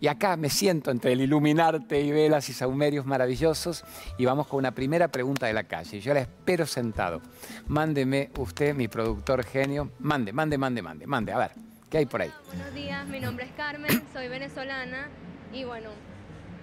Y 0.00 0.06
acá 0.06 0.38
me 0.38 0.48
siento 0.48 0.90
entre 0.90 1.12
el 1.12 1.20
iluminarte 1.20 2.00
y 2.00 2.10
velas 2.10 2.48
y 2.48 2.54
saumerios 2.54 3.04
maravillosos 3.04 3.84
y 4.16 4.24
vamos 4.24 4.46
con 4.46 4.58
una 4.60 4.70
primera 4.70 5.08
pregunta 5.08 5.46
de 5.46 5.52
la 5.52 5.64
calle. 5.64 6.00
Yo 6.00 6.14
la 6.14 6.20
espero 6.20 6.64
sentado. 6.64 7.20
Mándeme 7.66 8.30
usted, 8.38 8.74
mi 8.74 8.88
productor 8.88 9.44
genio. 9.44 9.90
Mande, 9.98 10.32
mande, 10.32 10.56
mande, 10.56 10.80
mande, 10.80 11.06
mande. 11.06 11.32
A 11.32 11.38
ver, 11.38 11.50
¿qué 11.90 11.98
hay 11.98 12.06
por 12.06 12.22
ahí? 12.22 12.32
buenos 12.48 12.72
días, 12.72 13.06
mi 13.08 13.20
nombre 13.20 13.44
es 13.44 13.52
Carmen, 13.52 14.04
soy 14.14 14.28
venezolana 14.28 15.08
y 15.52 15.64
bueno, 15.64 15.90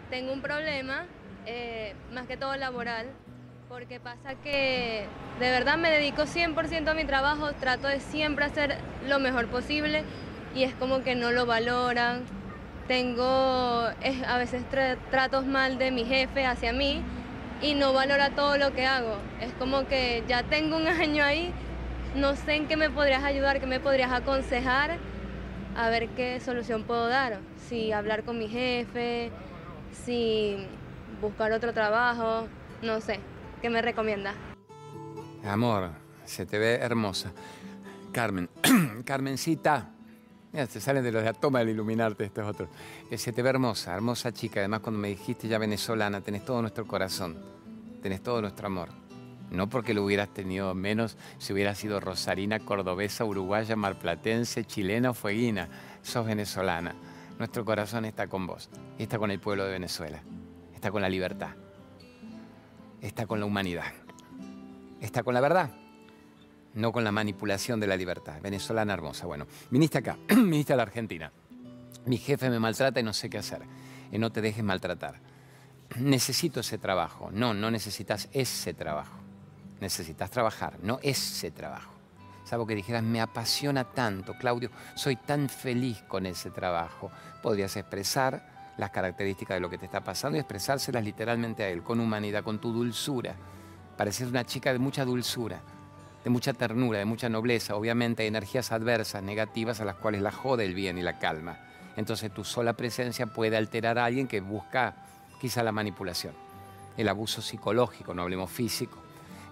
tengo 0.10 0.34
un 0.34 0.42
problema, 0.42 1.06
eh, 1.46 1.94
más 2.12 2.26
que 2.26 2.38
todo 2.38 2.56
laboral 2.58 3.06
porque 3.74 4.00
pasa 4.00 4.36
que 4.36 5.08
de 5.40 5.50
verdad 5.50 5.78
me 5.80 5.90
dedico 5.90 6.28
100% 6.28 6.92
a 6.92 6.94
mi 6.94 7.06
trabajo, 7.06 7.54
trato 7.54 7.88
de 7.88 8.02
siempre 8.02 8.46
hacer 8.46 8.78
lo 9.08 9.18
mejor 9.18 9.48
posible 9.48 10.04
y 10.54 10.62
es 10.62 10.76
como 10.76 11.02
que 11.02 11.16
no 11.16 11.32
lo 11.32 11.48
valoran. 11.48 12.24
Tengo 12.88 13.26
a 13.26 14.38
veces 14.38 14.64
tratos 15.10 15.48
mal 15.48 15.80
de 15.80 15.90
mi 15.90 16.06
jefe 16.06 16.46
hacia 16.46 16.72
mí 16.72 17.02
y 17.64 17.74
no 17.74 17.94
valora 17.94 18.30
todo 18.30 18.60
lo 18.60 18.74
que 18.74 18.86
hago. 18.86 19.18
Es 19.42 19.52
como 19.54 19.88
que 19.88 20.24
ya 20.28 20.44
tengo 20.44 20.78
un 20.78 20.88
año 21.02 21.24
ahí 21.24 21.52
no 22.14 22.36
sé 22.36 22.54
en 22.54 22.68
qué 22.68 22.78
me 22.78 22.92
podrías 22.92 23.24
ayudar, 23.24 23.60
qué 23.60 23.66
me 23.66 23.80
podrías 23.80 24.12
aconsejar, 24.12 24.98
a 25.76 25.90
ver 25.90 26.10
qué 26.10 26.40
solución 26.42 26.84
puedo 26.84 27.08
dar. 27.08 27.40
Si 27.68 27.92
hablar 27.92 28.24
con 28.24 28.38
mi 28.38 28.50
jefe, 28.50 29.32
si 30.06 30.58
buscar 31.20 31.52
otro 31.54 31.74
trabajo, 31.74 32.48
no 32.84 33.02
sé. 33.02 33.33
¿Qué 33.64 33.70
me 33.70 33.82
recomienda? 33.82 34.34
Amor, 35.46 35.92
se 36.26 36.46
te 36.46 36.60
ve 36.60 36.74
hermosa. 36.74 37.32
Carmen, 38.12 38.50
Carmencita. 39.06 39.90
Mira, 40.52 40.66
se 40.66 40.82
salen 40.82 41.02
de 41.02 41.14
los 41.14 41.24
de 41.24 41.30
Atoma 41.30 41.60
del 41.60 41.70
iluminarte, 41.70 42.26
estos 42.26 42.46
otros. 42.46 42.68
Que 43.10 43.18
se 43.18 43.32
te 43.32 43.42
ve 43.42 43.52
hermosa, 43.52 43.94
hermosa 43.94 44.34
chica. 44.34 44.60
Además, 44.60 44.82
cuando 44.82 45.00
me 45.00 45.08
dijiste 45.08 45.48
ya 45.48 45.60
venezolana, 45.60 46.20
tenés 46.20 46.44
todo 46.44 46.60
nuestro 46.60 46.86
corazón, 46.86 47.38
tenés 48.02 48.22
todo 48.22 48.42
nuestro 48.42 48.68
amor. 48.68 48.90
No 49.50 49.70
porque 49.70 49.94
lo 49.94 50.04
hubieras 50.04 50.34
tenido 50.34 50.76
menos 50.76 51.16
si 51.38 51.54
hubieras 51.54 51.78
sido 51.78 52.02
rosarina, 52.02 52.60
cordobesa, 52.60 53.24
uruguaya, 53.24 53.78
marplatense, 53.78 54.66
chilena 54.66 55.12
o 55.12 55.14
fueguina. 55.14 55.70
Sos 56.02 56.26
venezolana. 56.26 56.96
Nuestro 57.40 57.64
corazón 57.64 58.04
está 58.04 58.28
con 58.28 58.46
vos. 58.46 58.70
Está 58.98 59.18
con 59.18 59.32
el 59.32 59.40
pueblo 59.40 59.64
de 59.64 59.72
Venezuela. 59.72 60.22
Está 60.76 60.92
con 60.92 61.02
la 61.02 61.08
libertad. 61.08 61.63
Está 63.04 63.28
con 63.28 63.40
la 63.40 63.46
humanidad. 63.46 63.94
Está 65.00 65.22
con 65.22 65.36
la 65.36 65.42
verdad 65.42 65.70
no 66.76 66.92
con 66.92 67.04
la 67.04 67.12
manipulación 67.12 67.80
de 67.80 67.88
la 67.88 67.96
libertad. 67.96 68.42
Venezolana 68.42 68.94
hermosa. 68.94 69.26
Bueno, 69.26 69.48
viniste 69.70 70.00
acá, 70.00 70.18
viniste 70.28 70.74
a 70.74 70.76
la 70.76 70.84
Argentina. 70.84 71.32
Mi 72.06 72.18
jefe 72.18 72.50
me 72.50 72.60
maltrata 72.60 73.00
y 73.00 73.04
no 73.04 73.14
sé 73.14 73.30
qué 73.30 73.38
hacer. 73.38 73.62
Y 74.12 74.18
no 74.18 74.32
te 74.32 74.42
dejes 74.42 74.64
maltratar. 74.64 75.20
Necesito 76.00 76.60
ese 76.60 76.78
trabajo. 76.78 77.30
No, 77.32 77.54
no 77.54 77.72
necesitas 77.72 78.30
ese 78.34 78.74
trabajo. 78.74 79.18
Necesitas 79.80 80.32
trabajar, 80.32 80.80
no 80.82 81.00
ese 81.04 81.52
trabajo. 81.52 81.92
Salvo 82.46 82.66
que 82.66 82.76
dijeras, 82.76 83.04
me 83.04 83.22
apasiona 83.22 83.86
tanto, 83.86 84.34
Claudio, 84.38 84.70
soy 84.96 85.16
tan 85.16 85.50
feliz 85.50 86.02
con 86.08 86.26
ese 86.26 86.52
trabajo. 86.52 87.12
Podrías 87.42 87.76
expresar 87.78 88.63
las 88.78 88.90
características 88.90 89.56
de 89.56 89.62
lo 89.62 89.70
que 89.70 89.78
te 89.78 89.86
está 89.86 90.02
pasando 90.02 90.38
y 90.38 90.40
expresárselas 90.40 91.04
literalmente 91.04 91.64
a 91.64 91.70
él, 91.70 91.84
con 91.84 92.00
humanidad, 92.00 92.44
con 92.44 92.60
tu 92.60 92.72
dulzura. 92.72 93.36
Pareces 93.98 94.30
una 94.30 94.46
chica 94.46 94.74
de 94.74 94.80
mucha 94.80 95.06
dulzura 95.06 95.62
de 96.24 96.30
mucha 96.30 96.54
ternura, 96.54 97.00
de 97.00 97.06
mucha 97.06 97.30
nobleza. 97.30 97.76
Obviamente 97.76 98.24
hay 98.24 98.30
energías 98.30 98.72
adversas, 98.72 99.22
negativas, 99.24 99.82
a 99.82 99.86
las 99.86 99.96
cuales 99.96 100.22
la 100.22 100.32
jode 100.32 100.66
el 100.66 100.74
bien 100.74 100.98
y 100.98 101.02
la 101.02 101.20
calma. 101.20 101.60
Entonces 101.98 102.34
tu 102.34 102.44
sola 102.44 102.74
presencia 102.74 103.28
puede 103.28 103.58
alterar 103.58 104.00
a 104.00 104.06
alguien 104.06 104.28
que 104.28 104.42
busca 104.42 104.96
quizá 105.40 105.64
la 105.64 105.72
manipulación, 105.72 106.34
el 106.98 107.10
abuso 107.10 107.42
psicológico, 107.42 108.14
no 108.14 108.24
hablemos 108.24 108.50
físico. 108.50 108.98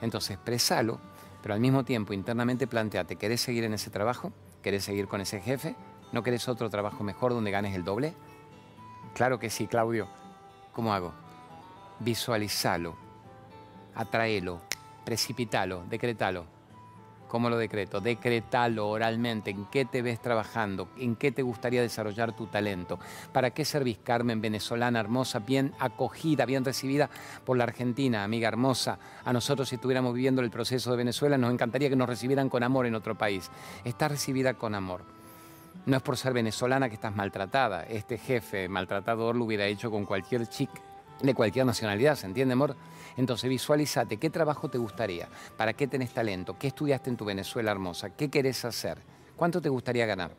Entonces 0.01 0.31
expresalo, 0.31 0.99
pero 1.41 1.53
al 1.53 1.59
mismo 1.59 1.83
tiempo 1.83 2.13
internamente 2.13 2.67
planteate, 2.67 3.17
¿querés 3.17 3.41
seguir 3.41 3.65
en 3.65 3.73
ese 3.73 3.89
trabajo? 3.89 4.31
¿Querés 4.63 4.85
seguir 4.85 5.07
con 5.07 5.21
ese 5.21 5.41
jefe? 5.41 5.75
¿No 6.11 6.23
querés 6.23 6.47
otro 6.47 6.69
trabajo 6.69 7.03
mejor 7.03 7.33
donde 7.33 7.51
ganes 7.51 7.75
el 7.75 7.83
doble? 7.83 8.13
Claro 9.13 9.39
que 9.39 9.49
sí, 9.49 9.67
Claudio. 9.67 10.07
¿Cómo 10.73 10.93
hago? 10.93 11.13
Visualizalo, 11.99 12.95
atraelo, 13.95 14.61
precipitalo, 15.05 15.83
decretalo 15.89 16.45
¿Cómo 17.31 17.49
lo 17.49 17.57
decreto? 17.57 18.01
Decretalo 18.01 18.89
oralmente. 18.89 19.51
¿En 19.51 19.63
qué 19.67 19.85
te 19.85 20.01
ves 20.01 20.21
trabajando? 20.21 20.89
¿En 20.97 21.15
qué 21.15 21.31
te 21.31 21.41
gustaría 21.41 21.81
desarrollar 21.81 22.35
tu 22.35 22.47
talento? 22.47 22.99
¿Para 23.31 23.51
qué 23.51 23.63
servís, 23.63 23.99
Carmen, 23.99 24.41
venezolana, 24.41 24.99
hermosa, 24.99 25.39
bien 25.39 25.73
acogida, 25.79 26.45
bien 26.45 26.65
recibida 26.65 27.09
por 27.45 27.55
la 27.55 27.63
Argentina, 27.63 28.25
amiga 28.25 28.49
hermosa? 28.49 28.99
A 29.23 29.31
nosotros, 29.31 29.69
si 29.69 29.75
estuviéramos 29.75 30.13
viviendo 30.13 30.41
el 30.41 30.51
proceso 30.51 30.91
de 30.91 30.97
Venezuela, 30.97 31.37
nos 31.37 31.53
encantaría 31.53 31.87
que 31.87 31.95
nos 31.95 32.09
recibieran 32.09 32.49
con 32.49 32.63
amor 32.63 32.85
en 32.85 32.95
otro 32.95 33.17
país. 33.17 33.49
Estás 33.85 34.11
recibida 34.11 34.55
con 34.55 34.75
amor. 34.75 35.20
No 35.85 35.97
es 35.97 36.03
por 36.03 36.17
ser 36.17 36.33
venezolana 36.33 36.89
que 36.89 36.95
estás 36.95 37.15
maltratada. 37.15 37.83
Este 37.83 38.17
jefe 38.17 38.69
maltratador 38.69 39.35
lo 39.35 39.45
hubiera 39.45 39.65
hecho 39.65 39.89
con 39.89 40.05
cualquier 40.05 40.47
chic 40.47 40.69
de 41.21 41.33
cualquier 41.33 41.65
nacionalidad, 41.65 42.15
¿se 42.15 42.25
entiende, 42.25 42.53
amor? 42.53 42.75
Entonces 43.17 43.49
visualízate, 43.49 44.17
¿qué 44.17 44.29
trabajo 44.29 44.69
te 44.69 44.77
gustaría? 44.77 45.27
¿Para 45.57 45.73
qué 45.73 45.87
tenés 45.87 46.11
talento? 46.13 46.57
¿Qué 46.57 46.67
estudiaste 46.67 47.09
en 47.09 47.17
tu 47.17 47.25
Venezuela 47.25 47.71
hermosa? 47.71 48.11
¿Qué 48.11 48.29
querés 48.29 48.65
hacer? 48.65 48.97
¿Cuánto 49.35 49.61
te 49.61 49.69
gustaría 49.69 50.05
ganar? 50.05 50.31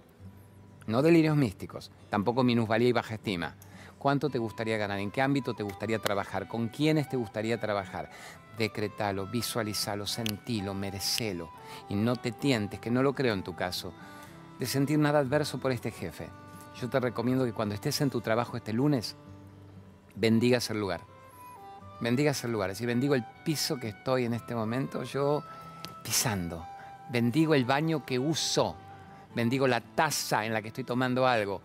No 0.86 1.02
delirios 1.02 1.36
místicos, 1.36 1.92
tampoco 2.10 2.42
minusvalía 2.42 2.88
y 2.88 2.92
baja 2.92 3.14
estima. 3.14 3.54
¿Cuánto 3.98 4.30
te 4.30 4.38
gustaría 4.38 4.78
ganar? 4.78 4.98
¿En 4.98 5.12
qué 5.12 5.22
ámbito 5.22 5.54
te 5.54 5.62
gustaría 5.62 6.00
trabajar? 6.00 6.48
¿Con 6.48 6.68
quiénes 6.68 7.08
te 7.08 7.16
gustaría 7.16 7.60
trabajar? 7.60 8.10
Decretalo, 8.58 9.26
visualizalo, 9.26 10.06
sentilo, 10.08 10.74
merecelo. 10.74 11.50
Y 11.88 11.94
no 11.94 12.16
te 12.16 12.32
tientes, 12.32 12.80
que 12.80 12.90
no 12.90 13.04
lo 13.04 13.14
creo 13.14 13.32
en 13.32 13.44
tu 13.44 13.54
caso, 13.54 13.92
de 14.64 14.69
sentir 14.69 14.99
nada 14.99 15.19
adverso 15.19 15.59
por 15.59 15.73
este 15.73 15.90
jefe. 15.90 16.28
Yo 16.81 16.88
te 16.88 17.00
recomiendo 17.00 17.45
que 17.45 17.52
cuando 17.52 17.75
estés 17.75 18.00
en 18.00 18.11
tu 18.11 18.21
trabajo 18.21 18.57
este 18.57 18.73
lunes, 18.73 19.16
bendigas 20.14 20.71
el 20.71 20.81
lugar 20.81 21.00
bendigas 22.02 22.42
el 22.45 22.52
lugar. 22.52 22.71
Decir, 22.71 22.87
bendigo 22.87 23.14
el 23.14 23.25
piso 23.45 23.78
que 23.78 23.88
estoy 23.88 24.25
en 24.25 24.35
este 24.35 24.54
momento, 24.54 25.04
yo 25.04 25.42
pisando. 26.02 26.66
Bendigo 27.11 27.54
el 27.54 27.64
baño 27.64 28.04
que 28.04 28.19
uso. 28.19 28.76
Bendigo 29.35 29.66
la 29.66 29.81
taza 29.81 30.45
en 30.45 30.52
la 30.52 30.61
que 30.61 30.69
estoy 30.69 30.85
tomando 30.85 31.26
algo. 31.26 31.62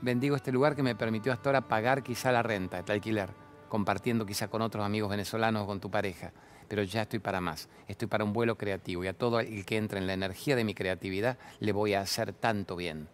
Bendigo 0.00 0.36
este 0.36 0.52
lugar 0.52 0.76
que 0.76 0.82
me 0.82 0.94
permitió 0.94 1.32
hasta 1.32 1.48
ahora 1.48 1.60
pagar 1.62 2.02
quizá 2.02 2.30
la 2.30 2.42
renta, 2.42 2.78
el 2.78 2.90
alquiler, 2.90 3.30
compartiendo 3.68 4.24
quizá 4.24 4.48
con 4.48 4.62
otros 4.62 4.84
amigos 4.84 5.10
venezolanos 5.10 5.64
o 5.64 5.66
con 5.66 5.80
tu 5.80 5.90
pareja. 5.90 6.32
Pero 6.68 6.82
ya 6.82 7.02
estoy 7.02 7.18
para 7.18 7.40
más. 7.40 7.68
Estoy 7.88 8.08
para 8.08 8.24
un 8.24 8.32
vuelo 8.32 8.56
creativo 8.56 9.04
y 9.04 9.08
a 9.08 9.12
todo 9.12 9.40
el 9.40 9.64
que 9.64 9.76
entre 9.76 9.98
en 9.98 10.06
la 10.06 10.14
energía 10.14 10.56
de 10.56 10.64
mi 10.64 10.74
creatividad 10.74 11.38
le 11.60 11.72
voy 11.72 11.94
a 11.94 12.00
hacer 12.00 12.32
tanto 12.32 12.76
bien. 12.76 13.08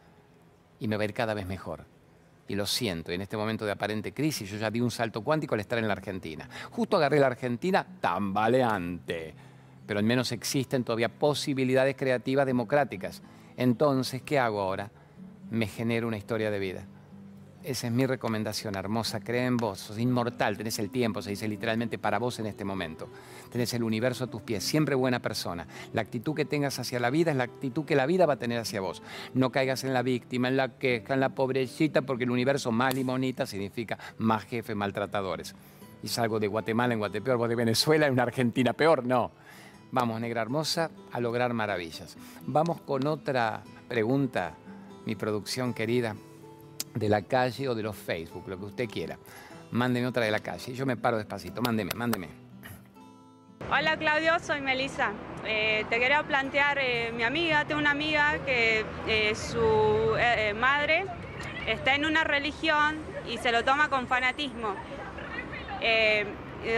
Y 0.78 0.88
me 0.88 0.96
va 0.96 1.02
a 1.02 1.04
ir 1.06 1.14
cada 1.14 1.34
vez 1.34 1.46
mejor 1.46 1.84
y 2.50 2.56
lo 2.56 2.66
siento, 2.66 3.12
en 3.12 3.20
este 3.20 3.36
momento 3.36 3.64
de 3.64 3.70
aparente 3.70 4.12
crisis 4.12 4.50
yo 4.50 4.58
ya 4.58 4.72
di 4.72 4.80
un 4.80 4.90
salto 4.90 5.20
cuántico 5.22 5.54
al 5.54 5.60
estar 5.60 5.78
en 5.78 5.86
la 5.86 5.92
Argentina. 5.92 6.48
Justo 6.72 6.96
agarré 6.96 7.20
la 7.20 7.28
Argentina 7.28 7.86
tambaleante, 8.00 9.32
pero 9.86 10.00
al 10.00 10.04
menos 10.04 10.32
existen 10.32 10.82
todavía 10.82 11.08
posibilidades 11.08 11.94
creativas 11.94 12.46
democráticas. 12.46 13.22
Entonces, 13.56 14.22
¿qué 14.22 14.40
hago 14.40 14.60
ahora? 14.60 14.90
Me 15.48 15.68
genero 15.68 16.08
una 16.08 16.16
historia 16.16 16.50
de 16.50 16.58
vida. 16.58 16.86
Esa 17.62 17.88
es 17.88 17.92
mi 17.92 18.06
recomendación, 18.06 18.74
hermosa. 18.74 19.20
Cree 19.20 19.44
en 19.44 19.58
vos, 19.58 19.80
sos 19.80 19.98
inmortal, 19.98 20.56
tenés 20.56 20.78
el 20.78 20.88
tiempo, 20.88 21.20
se 21.20 21.28
dice 21.28 21.46
literalmente 21.46 21.98
para 21.98 22.18
vos 22.18 22.38
en 22.38 22.46
este 22.46 22.64
momento. 22.64 23.10
Tenés 23.52 23.74
el 23.74 23.82
universo 23.82 24.24
a 24.24 24.26
tus 24.28 24.40
pies, 24.40 24.64
siempre 24.64 24.94
buena 24.94 25.20
persona. 25.20 25.66
La 25.92 26.00
actitud 26.00 26.34
que 26.34 26.46
tengas 26.46 26.78
hacia 26.78 26.98
la 26.98 27.10
vida 27.10 27.32
es 27.32 27.36
la 27.36 27.44
actitud 27.44 27.84
que 27.84 27.96
la 27.96 28.06
vida 28.06 28.24
va 28.24 28.34
a 28.34 28.38
tener 28.38 28.58
hacia 28.58 28.80
vos. 28.80 29.02
No 29.34 29.52
caigas 29.52 29.84
en 29.84 29.92
la 29.92 30.00
víctima, 30.00 30.48
en 30.48 30.56
la 30.56 30.78
queja, 30.78 31.12
en 31.12 31.20
la 31.20 31.34
pobrecita, 31.34 32.00
porque 32.00 32.24
el 32.24 32.30
universo 32.30 32.72
más 32.72 32.94
limonita 32.94 33.44
significa 33.44 33.98
más 34.16 34.44
jefes 34.44 34.74
maltratadores. 34.74 35.54
Y 36.02 36.08
salgo 36.08 36.40
de 36.40 36.46
Guatemala 36.46 36.94
en 36.94 37.00
Guatepeor, 37.00 37.36
vos 37.36 37.48
de 37.50 37.56
Venezuela 37.56 38.06
en 38.06 38.14
una 38.14 38.22
Argentina 38.22 38.72
peor, 38.72 39.04
no. 39.04 39.32
Vamos, 39.92 40.18
negra 40.18 40.40
hermosa, 40.40 40.90
a 41.12 41.20
lograr 41.20 41.52
maravillas. 41.52 42.16
Vamos 42.46 42.80
con 42.80 43.06
otra 43.06 43.62
pregunta, 43.86 44.54
mi 45.04 45.14
producción 45.14 45.74
querida 45.74 46.16
de 46.94 47.08
la 47.08 47.22
calle 47.22 47.68
o 47.68 47.74
de 47.74 47.82
los 47.82 47.96
Facebook, 47.96 48.44
lo 48.48 48.58
que 48.58 48.64
usted 48.64 48.88
quiera. 48.88 49.18
Mándeme 49.70 50.06
otra 50.06 50.24
de 50.24 50.30
la 50.30 50.40
calle. 50.40 50.74
Yo 50.74 50.84
me 50.86 50.96
paro 50.96 51.16
despacito. 51.16 51.62
Mándeme, 51.62 51.92
mándeme. 51.94 52.28
Hola 53.70 53.96
Claudio, 53.96 54.38
soy 54.40 54.60
Melissa. 54.60 55.12
Eh, 55.46 55.84
te 55.88 56.00
quería 56.00 56.22
plantear, 56.24 56.78
eh, 56.80 57.12
mi 57.14 57.22
amiga, 57.22 57.64
tengo 57.64 57.80
una 57.80 57.92
amiga 57.92 58.38
que 58.44 58.84
eh, 59.06 59.34
su 59.36 60.16
madre 60.56 61.04
está 61.66 61.94
en 61.94 62.04
una 62.04 62.24
religión 62.24 62.96
y 63.28 63.38
se 63.38 63.52
lo 63.52 63.64
toma 63.64 63.88
con 63.88 64.08
fanatismo. 64.08 64.74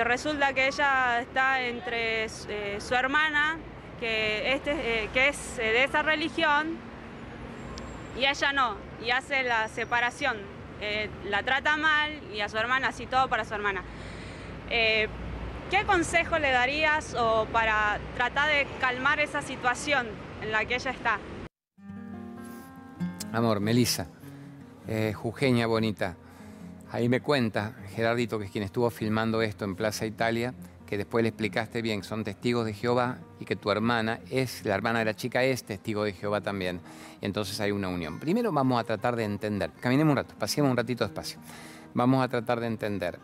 resulta 0.05 0.53
que 0.53 0.67
ella 0.67 1.23
está 1.23 1.63
entre 1.63 2.29
su 2.29 2.95
hermana, 2.95 3.57
que, 3.99 4.53
este, 4.53 5.09
que 5.15 5.29
es 5.29 5.57
de 5.57 5.85
esa 5.85 6.03
religión, 6.03 6.77
y 8.19 8.27
ella 8.27 8.53
no, 8.53 8.77
y 9.05 9.11
hace 9.11 9.43
la 9.43 9.69
separación. 9.69 10.37
Eh, 10.81 11.09
la 11.29 11.43
trata 11.43 11.77
mal 11.77 12.11
y 12.35 12.41
a 12.41 12.49
su 12.49 12.57
hermana, 12.59 12.89
así 12.89 13.07
todo 13.07 13.29
para 13.29 13.45
su 13.45 13.55
hermana. 13.55 13.83
Eh, 14.71 15.09
¿Qué 15.71 15.85
consejo 15.85 16.39
le 16.39 16.51
darías 16.51 17.15
o 17.15 17.47
para 17.53 17.99
tratar 18.17 18.49
de 18.49 18.67
calmar 18.81 19.21
esa 19.21 19.43
situación 19.43 20.07
en 20.43 20.53
la 20.53 20.65
que 20.65 20.75
ella 20.75 20.91
está? 20.91 21.19
Amor, 23.33 23.61
Melissa, 23.61 24.09
eh, 24.87 25.13
Jujeña 25.15 25.67
bonita. 25.67 26.17
Ahí 26.91 27.09
me 27.09 27.21
cuenta 27.21 27.75
Gerardito, 27.95 28.39
que 28.39 28.47
es 28.47 28.51
quien 28.51 28.65
estuvo 28.65 28.91
filmando 28.91 29.41
esto 29.41 29.65
en 29.65 29.77
Plaza 29.77 30.05
Italia, 30.05 30.53
que 30.93 30.99
después 30.99 31.23
le 31.23 31.31
explicaste 31.31 31.81
bien, 31.81 32.05
son 32.05 32.23
testigos 32.23 32.67
de 32.67 32.75
Jehová 32.75 33.17
y 33.41 33.47
que 33.47 33.57
tu 33.57 33.71
hermana 33.71 34.21
es, 34.29 34.63
la 34.67 34.75
hermana 34.75 34.99
de 34.99 35.07
la 35.07 35.17
chica 35.17 35.43
es 35.43 35.65
testigo 35.65 36.05
de 36.05 36.13
Jehová 36.13 36.43
también. 36.43 36.83
Y 37.23 37.25
entonces 37.25 37.59
hay 37.61 37.71
una 37.71 37.89
unión. 37.89 38.21
Primero 38.21 38.53
vamos 38.53 38.79
a 38.79 38.85
tratar 38.85 39.17
de 39.17 39.25
entender, 39.25 39.71
caminemos 39.81 40.11
un 40.13 40.17
rato, 40.19 40.35
pasemos 40.39 40.71
un 40.71 40.77
ratito 40.77 41.03
despacio. 41.05 41.39
Vamos 41.95 42.23
a 42.23 42.29
tratar 42.29 42.61
de 42.61 42.67
entender 42.67 43.19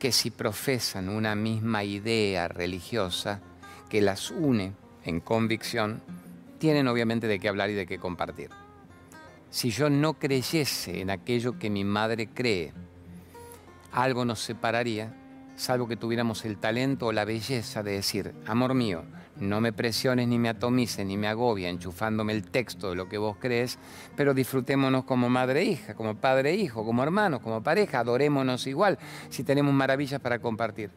que 0.00 0.10
si 0.10 0.32
profesan 0.32 1.08
una 1.08 1.36
misma 1.36 1.84
idea 1.84 2.48
religiosa 2.48 3.40
que 3.88 4.00
las 4.00 4.32
une 4.32 4.72
en 5.04 5.20
convicción, 5.20 6.02
tienen 6.58 6.88
obviamente 6.88 7.28
de 7.28 7.38
qué 7.38 7.48
hablar 7.48 7.70
y 7.70 7.74
de 7.74 7.86
qué 7.86 8.00
compartir. 8.00 8.50
Si 9.48 9.70
yo 9.70 9.90
no 9.90 10.14
creyese 10.14 11.00
en 11.00 11.10
aquello 11.10 11.56
que 11.56 11.70
mi 11.70 11.84
madre 11.84 12.26
cree, 12.26 12.72
algo 13.92 14.24
nos 14.24 14.40
separaría, 14.40 15.14
salvo 15.60 15.86
que 15.86 15.96
tuviéramos 15.96 16.46
el 16.46 16.56
talento 16.56 17.06
o 17.06 17.12
la 17.12 17.26
belleza 17.26 17.82
de 17.82 17.92
decir, 17.92 18.34
amor 18.46 18.72
mío, 18.72 19.04
no 19.36 19.60
me 19.60 19.74
presiones 19.74 20.26
ni 20.26 20.38
me 20.38 20.48
atomices 20.48 21.04
ni 21.04 21.18
me 21.18 21.28
agobia 21.28 21.68
enchufándome 21.68 22.32
el 22.32 22.50
texto 22.50 22.88
de 22.88 22.96
lo 22.96 23.10
que 23.10 23.18
vos 23.18 23.36
crees, 23.38 23.78
pero 24.16 24.32
disfrutémonos 24.32 25.04
como 25.04 25.28
madre 25.28 25.60
e 25.60 25.64
hija, 25.64 25.94
como 25.94 26.16
padre 26.16 26.52
e 26.52 26.56
hijo, 26.56 26.82
como 26.84 27.02
hermanos, 27.02 27.40
como 27.40 27.62
pareja, 27.62 28.00
adorémonos 28.00 28.66
igual 28.66 28.98
si 29.28 29.44
tenemos 29.44 29.74
maravillas 29.74 30.18
para 30.20 30.38
compartir. 30.38 30.90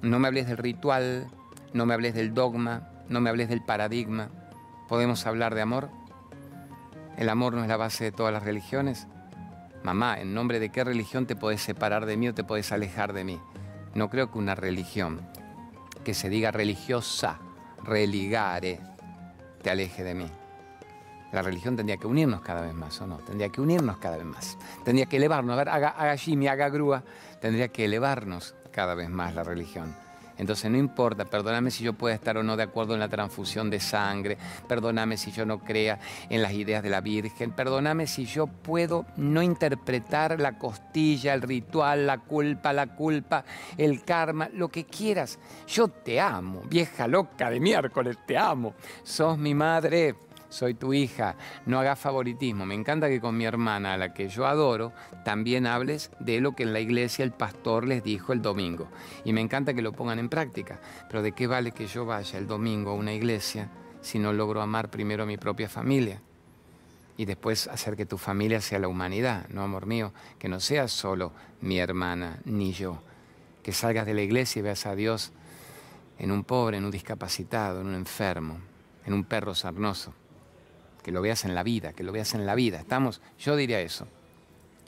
No 0.00 0.18
me 0.18 0.28
hables 0.28 0.46
del 0.46 0.56
ritual, 0.56 1.28
no 1.74 1.84
me 1.84 1.92
hables 1.92 2.14
del 2.14 2.32
dogma, 2.32 2.88
no 3.10 3.20
me 3.20 3.28
hables 3.28 3.50
del 3.50 3.62
paradigma. 3.62 4.30
¿Podemos 4.88 5.26
hablar 5.26 5.54
de 5.54 5.60
amor? 5.60 5.90
¿El 7.18 7.28
amor 7.28 7.52
no 7.52 7.62
es 7.62 7.68
la 7.68 7.76
base 7.76 8.04
de 8.04 8.12
todas 8.12 8.32
las 8.32 8.42
religiones? 8.42 9.06
Mamá, 9.82 10.18
¿en 10.18 10.32
nombre 10.32 10.60
de 10.60 10.70
qué 10.70 10.82
religión 10.82 11.26
te 11.26 11.36
podés 11.36 11.60
separar 11.60 12.06
de 12.06 12.16
mí 12.16 12.28
o 12.28 12.34
te 12.34 12.42
podés 12.42 12.72
alejar 12.72 13.12
de 13.12 13.24
mí? 13.24 13.40
No 13.94 14.08
creo 14.08 14.30
que 14.30 14.38
una 14.38 14.54
religión 14.54 15.20
que 16.04 16.14
se 16.14 16.28
diga 16.28 16.50
religiosa 16.50 17.38
religare, 17.84 18.80
te 19.62 19.70
aleje 19.70 20.02
de 20.02 20.14
mí. 20.14 20.26
La 21.32 21.42
religión 21.42 21.76
tendría 21.76 21.96
que 21.96 22.06
unirnos 22.06 22.42
cada 22.42 22.60
vez 22.60 22.74
más, 22.74 23.00
¿o 23.00 23.06
no? 23.06 23.16
Tendría 23.18 23.48
que 23.48 23.60
unirnos 23.60 23.96
cada 23.96 24.18
vez 24.18 24.26
más. 24.26 24.58
Tendría 24.84 25.06
que 25.06 25.16
elevarnos. 25.16 25.54
A 25.54 25.56
ver, 25.56 25.68
haga, 25.70 25.88
haga 25.88 26.16
Jimmy, 26.16 26.46
haga 26.46 26.68
grúa. 26.68 27.02
Tendría 27.40 27.68
que 27.68 27.86
elevarnos 27.86 28.54
cada 28.70 28.94
vez 28.94 29.08
más 29.08 29.34
la 29.34 29.42
religión. 29.42 29.94
Entonces 30.42 30.70
no 30.70 30.76
importa, 30.76 31.24
perdóname 31.24 31.70
si 31.70 31.84
yo 31.84 31.92
pueda 31.92 32.14
estar 32.14 32.36
o 32.36 32.42
no 32.42 32.56
de 32.56 32.64
acuerdo 32.64 32.94
en 32.94 33.00
la 33.00 33.08
transfusión 33.08 33.70
de 33.70 33.78
sangre, 33.78 34.36
perdóname 34.68 35.16
si 35.16 35.30
yo 35.30 35.46
no 35.46 35.60
crea 35.60 36.00
en 36.28 36.42
las 36.42 36.52
ideas 36.52 36.82
de 36.82 36.90
la 36.90 37.00
Virgen, 37.00 37.52
perdóname 37.52 38.08
si 38.08 38.26
yo 38.26 38.48
puedo 38.48 39.06
no 39.16 39.40
interpretar 39.40 40.40
la 40.40 40.58
costilla, 40.58 41.32
el 41.32 41.42
ritual, 41.42 42.08
la 42.08 42.18
culpa, 42.18 42.72
la 42.72 42.88
culpa, 42.88 43.44
el 43.78 44.02
karma, 44.02 44.48
lo 44.52 44.68
que 44.68 44.84
quieras. 44.84 45.38
Yo 45.68 45.86
te 45.86 46.20
amo, 46.20 46.62
vieja 46.68 47.06
loca 47.06 47.48
de 47.48 47.60
miércoles, 47.60 48.18
te 48.26 48.36
amo. 48.36 48.74
Sos 49.04 49.38
mi 49.38 49.54
madre 49.54 50.16
soy 50.52 50.74
tu 50.74 50.92
hija, 50.92 51.36
no 51.64 51.80
hagas 51.80 51.98
favoritismo. 51.98 52.66
Me 52.66 52.74
encanta 52.74 53.08
que 53.08 53.20
con 53.20 53.36
mi 53.36 53.44
hermana, 53.44 53.94
a 53.94 53.96
la 53.96 54.12
que 54.12 54.28
yo 54.28 54.46
adoro, 54.46 54.92
también 55.24 55.66
hables 55.66 56.10
de 56.20 56.40
lo 56.40 56.54
que 56.54 56.62
en 56.62 56.72
la 56.72 56.80
iglesia 56.80 57.24
el 57.24 57.32
pastor 57.32 57.88
les 57.88 58.04
dijo 58.04 58.32
el 58.32 58.42
domingo. 58.42 58.88
Y 59.24 59.32
me 59.32 59.40
encanta 59.40 59.72
que 59.72 59.82
lo 59.82 59.92
pongan 59.92 60.18
en 60.18 60.28
práctica. 60.28 60.78
Pero 61.08 61.22
¿de 61.22 61.32
qué 61.32 61.46
vale 61.46 61.72
que 61.72 61.86
yo 61.86 62.04
vaya 62.04 62.38
el 62.38 62.46
domingo 62.46 62.90
a 62.90 62.94
una 62.94 63.14
iglesia 63.14 63.70
si 64.02 64.18
no 64.18 64.32
logro 64.32 64.60
amar 64.60 64.90
primero 64.90 65.22
a 65.22 65.26
mi 65.26 65.38
propia 65.38 65.68
familia? 65.68 66.20
Y 67.16 67.24
después 67.24 67.68
hacer 67.68 67.96
que 67.96 68.06
tu 68.06 68.18
familia 68.18 68.60
sea 68.60 68.78
la 68.78 68.88
humanidad, 68.88 69.48
no 69.48 69.62
amor 69.62 69.86
mío, 69.86 70.12
que 70.38 70.48
no 70.48 70.60
seas 70.60 70.92
solo 70.92 71.32
mi 71.60 71.78
hermana 71.78 72.40
ni 72.44 72.72
yo. 72.72 73.02
Que 73.62 73.72
salgas 73.72 74.06
de 74.06 74.14
la 74.14 74.22
iglesia 74.22 74.60
y 74.60 74.62
veas 74.62 74.84
a 74.86 74.94
Dios 74.94 75.32
en 76.18 76.30
un 76.30 76.44
pobre, 76.44 76.76
en 76.76 76.84
un 76.84 76.90
discapacitado, 76.90 77.80
en 77.80 77.86
un 77.86 77.94
enfermo, 77.94 78.58
en 79.06 79.14
un 79.14 79.24
perro 79.24 79.54
sarnoso 79.54 80.14
que 81.02 81.12
lo 81.12 81.22
veas 81.22 81.44
en 81.44 81.54
la 81.54 81.62
vida, 81.62 81.92
que 81.92 82.02
lo 82.02 82.12
veas 82.12 82.34
en 82.34 82.46
la 82.46 82.54
vida. 82.54 82.78
Estamos, 82.80 83.20
yo 83.38 83.56
diría 83.56 83.80
eso. 83.80 84.06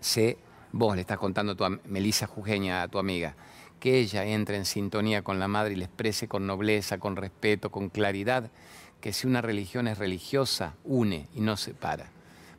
Sé, 0.00 0.38
vos 0.72 0.94
le 0.94 1.02
estás 1.02 1.18
contando 1.18 1.52
a 1.52 1.56
tu 1.56 1.80
Melisa 1.86 2.26
Jujeña, 2.26 2.82
a 2.82 2.88
tu 2.88 2.98
amiga, 2.98 3.34
que 3.80 3.98
ella 3.98 4.24
entre 4.24 4.56
en 4.56 4.64
sintonía 4.64 5.22
con 5.22 5.38
la 5.38 5.48
madre 5.48 5.74
y 5.74 5.76
le 5.76 5.84
exprese 5.84 6.28
con 6.28 6.46
nobleza, 6.46 6.98
con 6.98 7.16
respeto, 7.16 7.70
con 7.70 7.90
claridad, 7.90 8.50
que 9.00 9.12
si 9.12 9.26
una 9.26 9.42
religión 9.42 9.88
es 9.88 9.98
religiosa, 9.98 10.74
une 10.84 11.28
y 11.34 11.40
no 11.40 11.56
separa. 11.56 12.06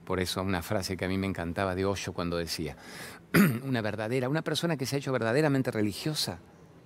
Por 0.05 0.19
eso 0.19 0.41
una 0.43 0.61
frase 0.61 0.95
que 0.95 1.05
a 1.05 1.07
mí 1.07 1.17
me 1.17 1.25
encantaba 1.25 1.73
de 1.73 1.85
Osho 1.85 2.13
cuando 2.13 2.37
decía, 2.37 2.77
una 3.63 3.81
verdadera, 3.81 4.29
una 4.29 4.43
persona 4.43 4.77
que 4.77 4.85
se 4.85 4.95
ha 4.95 4.99
hecho 4.99 5.11
verdaderamente 5.11 5.71
religiosa, 5.71 6.37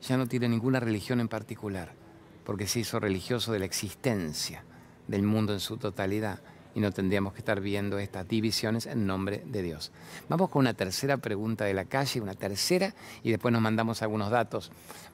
ya 0.01 0.15
no 0.15 0.27
tiene 0.27 0.47
ninguna 0.47 0.79
religión 0.79 1.19
en 1.19 1.27
particular, 1.27 1.91
porque 2.45 2.67
se 2.67 2.79
hizo 2.79 2.99
religioso 2.99 3.51
de 3.51 3.59
la 3.59 3.65
existencia 3.65 4.63
del 5.07 5.23
mundo 5.23 5.51
en 5.51 5.59
su 5.59 5.77
totalidad 5.77 6.39
y 6.79 6.81
no 6.81 6.93
tendríamos 6.93 7.33
que 7.33 7.39
estar 7.39 7.59
viendo 7.59 7.99
estas 7.99 8.25
divisiones 8.25 8.85
en 8.85 9.05
nombre 9.05 9.43
de 9.45 9.61
Dios. 9.61 9.91
Vamos 10.29 10.49
con 10.49 10.61
una 10.61 10.73
tercera 10.73 11.17
pregunta 11.17 11.65
de 11.65 11.73
la 11.73 11.83
calle, 11.83 12.21
una 12.21 12.35
tercera, 12.35 12.95
y 13.21 13.31
después 13.31 13.51
nos 13.51 13.61
mandamos 13.61 14.01
algunos 14.01 14.31
datos. 14.31 14.71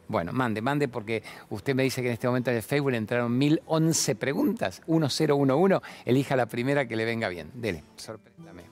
Bueno, 0.07 0.31
mande, 0.31 0.61
mande, 0.61 0.87
porque 0.87 1.23
usted 1.49 1.73
me 1.73 1.81
dice 1.81 2.03
que 2.03 2.09
en 2.09 2.13
este 2.13 2.27
momento 2.27 2.51
en 2.51 2.57
el 2.57 2.61
Facebook 2.61 2.93
entraron 2.93 3.35
1011 3.35 4.15
preguntas, 4.15 4.83
1011, 4.85 5.81
elija 6.05 6.35
la 6.35 6.45
primera 6.45 6.87
que 6.87 6.95
le 6.95 7.03
venga 7.03 7.29
bien. 7.29 7.49
Dele, 7.55 7.83
sorpréndame. 7.95 8.65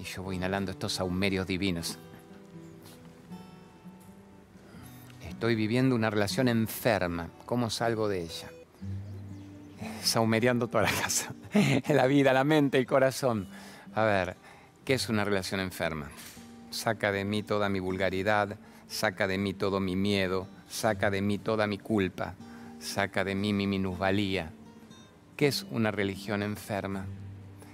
Y 0.00 0.02
yo 0.02 0.24
voy 0.24 0.34
inhalando 0.34 0.72
estos 0.72 0.94
saumerios 0.94 1.46
divinos. 1.46 2.00
Estoy 5.28 5.54
viviendo 5.54 5.94
una 5.94 6.10
relación 6.10 6.48
enferma. 6.48 7.28
¿Cómo 7.46 7.70
salgo 7.70 8.08
de 8.08 8.22
ella? 8.22 8.50
Saumereando 10.02 10.68
toda 10.68 10.84
la 10.84 10.90
casa. 10.90 11.32
la 11.88 12.06
vida, 12.06 12.32
la 12.32 12.44
mente, 12.44 12.78
el 12.78 12.86
corazón. 12.86 13.46
A 13.94 14.04
ver, 14.04 14.36
¿qué 14.84 14.94
es 14.94 15.08
una 15.08 15.24
relación 15.24 15.60
enferma? 15.60 16.10
Saca 16.70 17.12
de 17.12 17.24
mí 17.24 17.42
toda 17.42 17.68
mi 17.68 17.80
vulgaridad, 17.80 18.56
saca 18.88 19.26
de 19.26 19.38
mí 19.38 19.54
todo 19.54 19.80
mi 19.80 19.96
miedo, 19.96 20.46
saca 20.68 21.10
de 21.10 21.22
mí 21.22 21.38
toda 21.38 21.66
mi 21.66 21.78
culpa, 21.78 22.34
saca 22.78 23.24
de 23.24 23.34
mí 23.34 23.52
mi 23.52 23.66
minusvalía. 23.66 24.50
¿Qué 25.36 25.48
es 25.48 25.66
una 25.70 25.90
religión 25.90 26.42
enferma? 26.42 27.06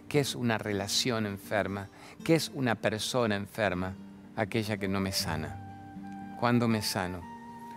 ¿Qué 0.09 0.21
es 0.21 0.35
una 0.35 0.59
relación 0.59 1.27
enferma? 1.27 1.88
¿Qué 2.25 2.35
es 2.35 2.51
una 2.55 2.75
persona 2.75 3.37
enferma? 3.37 3.94
Aquella 4.37 4.77
que 4.77 4.88
no 4.88 5.01
me 5.01 5.12
sana. 5.12 6.37
¿Cuándo 6.40 6.68
me 6.68 6.83
sano? 6.83 7.21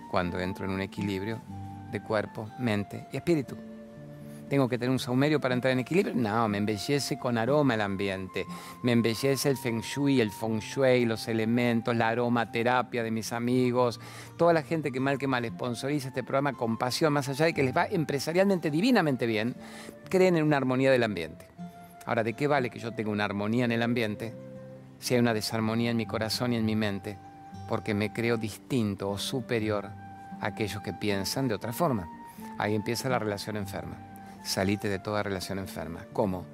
Cuando 0.09 0.39
entro 0.39 0.65
en 0.65 0.71
un 0.71 0.81
equilibrio 0.81 1.41
de 1.91 2.01
cuerpo, 2.01 2.49
mente 2.59 3.07
y 3.11 3.17
espíritu 3.17 3.57
tengo 4.51 4.67
que 4.67 4.77
tener 4.77 4.91
un 4.91 4.99
saumerio 4.99 5.39
para 5.39 5.53
entrar 5.53 5.71
en 5.71 5.79
equilibrio. 5.79 6.13
No, 6.13 6.49
me 6.49 6.57
embellece 6.57 7.17
con 7.17 7.37
aroma 7.37 7.75
el 7.75 7.79
ambiente. 7.79 8.45
Me 8.83 8.91
embellece 8.91 9.49
el 9.49 9.55
feng 9.55 9.79
shui, 9.79 10.19
el 10.19 10.29
feng 10.29 10.59
shui, 10.59 11.05
los 11.05 11.29
elementos, 11.29 11.95
la 11.95 12.09
aromaterapia 12.09 13.01
de 13.01 13.11
mis 13.11 13.31
amigos, 13.31 14.01
toda 14.35 14.51
la 14.51 14.61
gente 14.61 14.91
que 14.91 14.99
mal 14.99 15.17
que 15.17 15.25
mal 15.25 15.47
sponsoriza 15.47 16.09
este 16.09 16.21
programa 16.23 16.51
con 16.51 16.77
pasión, 16.77 17.13
más 17.13 17.29
allá 17.29 17.45
de 17.45 17.53
que 17.53 17.63
les 17.63 17.73
va 17.73 17.85
empresarialmente 17.85 18.69
divinamente 18.69 19.25
bien, 19.25 19.55
creen 20.09 20.35
en 20.35 20.43
una 20.43 20.57
armonía 20.57 20.91
del 20.91 21.03
ambiente. 21.03 21.47
Ahora, 22.05 22.21
¿de 22.21 22.33
qué 22.33 22.47
vale 22.47 22.69
que 22.69 22.79
yo 22.79 22.91
tenga 22.91 23.09
una 23.09 23.23
armonía 23.23 23.63
en 23.63 23.71
el 23.71 23.81
ambiente 23.81 24.35
si 24.99 25.13
hay 25.13 25.21
una 25.21 25.33
desarmonía 25.33 25.91
en 25.91 25.97
mi 25.97 26.05
corazón 26.05 26.51
y 26.51 26.57
en 26.57 26.65
mi 26.65 26.75
mente? 26.75 27.17
Porque 27.69 27.93
me 27.93 28.11
creo 28.11 28.35
distinto 28.35 29.11
o 29.11 29.17
superior 29.17 29.85
a 30.41 30.45
aquellos 30.45 30.83
que 30.83 30.91
piensan 30.91 31.47
de 31.47 31.53
otra 31.53 31.71
forma. 31.71 32.09
Ahí 32.57 32.75
empieza 32.75 33.07
la 33.07 33.17
relación 33.17 33.55
enferma 33.55 34.10
salite 34.43 34.89
de 34.89 34.99
toda 34.99 35.23
relación 35.23 35.59
enferma. 35.59 36.05
¿Cómo? 36.13 36.45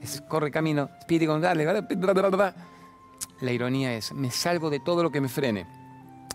Es, 0.00 0.20
corre 0.22 0.50
camino, 0.50 0.90
espíritu, 0.98 1.38
dale, 1.40 1.64
la 3.40 3.52
ironía 3.52 3.94
es, 3.94 4.12
me 4.12 4.30
salgo 4.30 4.70
de 4.70 4.80
todo 4.80 5.02
lo 5.02 5.10
que 5.10 5.20
me 5.20 5.28
frene, 5.28 5.66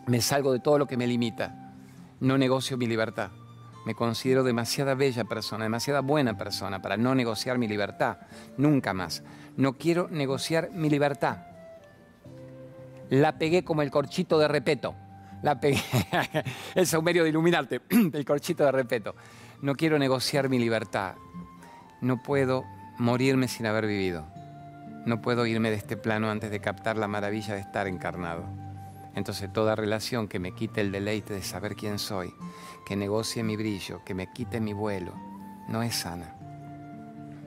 me 0.08 0.22
salgo 0.22 0.52
de 0.52 0.60
todo 0.60 0.78
lo 0.78 0.88
que 0.88 0.98
me 0.98 1.08
limita, 1.08 1.74
no 2.20 2.38
negocio 2.38 2.78
mi 2.78 2.88
libertad. 2.88 3.32
Me 3.86 3.96
considero 3.96 4.44
demasiada 4.44 4.94
bella 4.94 5.24
persona, 5.24 5.64
demasiada 5.64 6.02
buena 6.02 6.38
persona 6.38 6.82
para 6.82 6.98
no 6.98 7.16
negociar 7.16 7.58
mi 7.58 7.68
libertad, 7.68 8.18
nunca 8.58 8.94
más. 8.94 9.24
No 9.56 9.78
quiero 9.78 10.08
negociar 10.10 10.70
mi 10.72 10.90
libertad. 10.90 11.46
La 13.10 13.38
pegué 13.38 13.64
como 13.64 13.82
el 13.82 13.90
corchito 13.90 14.38
de 14.38 14.48
repeto. 14.48 14.96
La 15.42 15.60
pegué, 15.60 15.82
el 16.76 16.86
saumerio 16.86 17.24
de 17.24 17.30
iluminarte, 17.30 17.82
el 17.90 18.26
corchito 18.26 18.66
de 18.66 18.72
repeto. 18.72 19.16
No 19.62 19.76
quiero 19.76 20.00
negociar 20.00 20.48
mi 20.48 20.58
libertad. 20.58 21.16
No 22.00 22.24
puedo 22.24 22.64
morirme 22.98 23.50
sin 23.50 23.66
haber 23.66 23.88
vivido. 23.88 24.26
No 25.06 25.22
puedo 25.22 25.46
irme 25.46 25.70
de 25.70 25.76
este 25.76 25.98
plano 25.98 26.32
antes 26.32 26.50
de 26.50 26.62
captar 26.62 26.98
la 26.98 27.10
maravilla 27.10 27.56
de 27.56 27.60
estar 27.60 27.86
encarnado. 27.88 28.46
Entonces 29.16 29.52
toda 29.52 29.76
relación 29.76 30.30
que 30.30 30.40
me 30.40 30.54
quite 30.54 30.80
el 30.80 30.94
deleite 30.94 31.34
de 31.34 31.42
saber 31.42 31.76
quién 31.76 32.00
soy, 32.00 32.34
que 32.88 32.96
negocie 32.96 33.44
mi 33.44 33.58
brillo, 33.58 34.02
que 34.06 34.14
me 34.14 34.32
quite 34.32 34.62
mi 34.62 34.72
vuelo, 34.72 35.14
no 35.68 35.84
es 35.84 35.96
sana. 35.96 36.36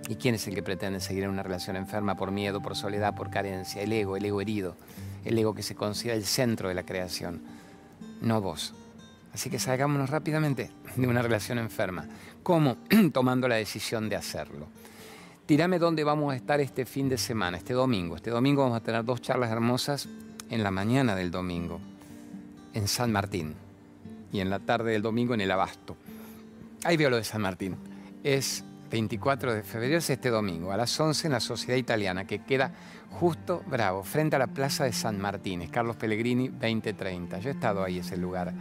¿Y 0.07 0.17
quién 0.17 0.35
es 0.35 0.47
el 0.47 0.55
que 0.55 0.63
pretende 0.63 1.01
seguir 1.01 1.25
en 1.25 1.31
una 1.31 1.43
relación 1.43 1.77
enferma 1.77 2.15
por 2.15 2.31
miedo, 2.31 2.61
por 2.61 2.77
soledad, 2.77 3.15
por 3.15 3.31
carencia? 3.31 3.81
El 3.81 3.93
ego, 3.93 4.19
el 4.19 4.27
ego 4.27 4.43
herido, 4.43 4.77
el 5.25 5.39
ego 5.39 5.55
que 5.55 5.63
se 5.63 5.75
considera 5.75 6.15
el 6.15 6.27
centro 6.27 6.69
de 6.69 6.75
la 6.75 6.83
creación. 6.83 7.41
No 8.21 8.43
vos. 8.43 8.75
Así 9.33 9.49
que 9.49 9.59
salgámonos 9.59 10.11
rápidamente 10.11 10.71
de 10.97 11.07
una 11.07 11.23
relación 11.23 11.59
enferma. 11.59 12.07
¿Cómo? 12.43 12.77
Tomando 13.13 13.49
la 13.49 13.57
decisión 13.57 14.09
de 14.09 14.17
hacerlo. 14.17 14.69
Tírame 15.47 15.79
dónde 15.79 16.05
vamos 16.05 16.33
a 16.33 16.37
estar 16.37 16.61
este 16.61 16.85
fin 16.85 17.09
de 17.09 17.19
semana, 17.19 17.57
este 17.57 17.73
domingo. 17.73 18.17
Este 18.17 18.31
domingo 18.31 18.63
vamos 18.63 18.77
a 18.77 18.83
tener 18.83 19.05
dos 19.05 19.21
charlas 19.21 19.51
hermosas 19.51 20.09
en 20.51 20.63
la 20.63 20.71
mañana 20.71 21.17
del 21.17 21.31
domingo, 21.31 21.81
en 22.75 22.87
San 22.87 23.11
Martín, 23.11 23.55
y 24.33 24.41
en 24.41 24.51
la 24.51 24.61
tarde 24.61 24.93
del 24.93 25.03
domingo 25.03 25.35
en 25.35 25.41
el 25.41 25.51
Abasto. 25.51 25.97
ahí 26.85 26.97
veo 26.97 27.11
lo 27.11 27.17
de 27.17 27.25
San 27.25 27.43
Martín. 27.43 27.77
Es 28.23 28.65
24 28.91 29.55
de 29.55 29.63
febrero, 29.63 29.99
es 29.99 30.11
este 30.11 30.29
domingo, 30.29 30.73
a 30.73 30.77
las 30.77 30.99
11 30.99 31.27
en 31.27 31.33
la 31.33 31.41
Sociedad 31.41 31.77
Italiana, 31.77 32.27
que 32.27 32.41
queda 32.41 32.73
justo, 33.11 33.63
bravo, 33.67 34.05
frente 34.05 34.37
a 34.37 34.39
la 34.39 34.47
Plaza 34.47 34.85
de 34.85 34.93
San 34.93 35.19
Martín. 35.19 35.63
Es 35.63 35.71
Carlos 35.71 35.97
Pellegrini 35.97 36.49
2030. 36.49 37.39
Yo 37.39 37.49
he 37.49 37.53
estado 37.53 37.83
ahí, 37.83 37.99
ese 37.99 38.17
lugar. 38.17 38.53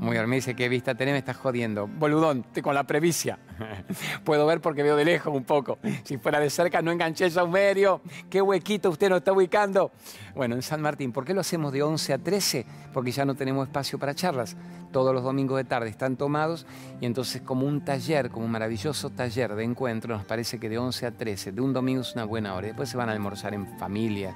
Muy 0.00 0.12
bien, 0.12 0.26
me 0.30 0.36
dice, 0.36 0.56
¿qué 0.56 0.70
vista 0.70 0.94
tenés? 0.94 1.12
Me 1.12 1.18
estás 1.18 1.36
jodiendo. 1.36 1.86
Boludón, 1.86 2.46
con 2.62 2.74
la 2.74 2.84
previcia. 2.84 3.38
Puedo 4.24 4.46
ver 4.46 4.62
porque 4.62 4.82
veo 4.82 4.96
de 4.96 5.04
lejos 5.04 5.30
un 5.36 5.44
poco. 5.44 5.78
Si 6.04 6.16
fuera 6.16 6.40
de 6.40 6.48
cerca 6.48 6.80
no 6.80 6.90
enganché 6.90 7.28
a 7.38 7.44
medio. 7.44 8.00
¿Qué 8.30 8.40
huequito 8.40 8.88
usted 8.88 9.10
nos 9.10 9.18
está 9.18 9.34
ubicando? 9.34 9.92
Bueno, 10.34 10.54
en 10.54 10.62
San 10.62 10.80
Martín, 10.80 11.12
¿por 11.12 11.26
qué 11.26 11.34
lo 11.34 11.42
hacemos 11.42 11.70
de 11.70 11.82
11 11.82 12.14
a 12.14 12.18
13? 12.18 12.64
Porque 12.94 13.10
ya 13.10 13.26
no 13.26 13.34
tenemos 13.34 13.66
espacio 13.66 13.98
para 13.98 14.14
charlas. 14.14 14.56
Todos 14.90 15.12
los 15.12 15.22
domingos 15.22 15.58
de 15.58 15.64
tarde 15.64 15.90
están 15.90 16.16
tomados 16.16 16.66
y 16.98 17.04
entonces 17.04 17.42
como 17.42 17.66
un 17.66 17.84
taller, 17.84 18.30
como 18.30 18.46
un 18.46 18.52
maravilloso 18.52 19.10
taller 19.10 19.54
de 19.54 19.64
encuentro, 19.64 20.16
nos 20.16 20.24
parece 20.24 20.58
que 20.58 20.70
de 20.70 20.78
11 20.78 21.06
a 21.06 21.10
13, 21.10 21.52
de 21.52 21.60
un 21.60 21.74
domingo 21.74 22.00
es 22.00 22.14
una 22.14 22.24
buena 22.24 22.54
hora. 22.54 22.68
Después 22.68 22.88
se 22.88 22.96
van 22.96 23.10
a 23.10 23.12
almorzar 23.12 23.52
en 23.52 23.66
familia 23.78 24.34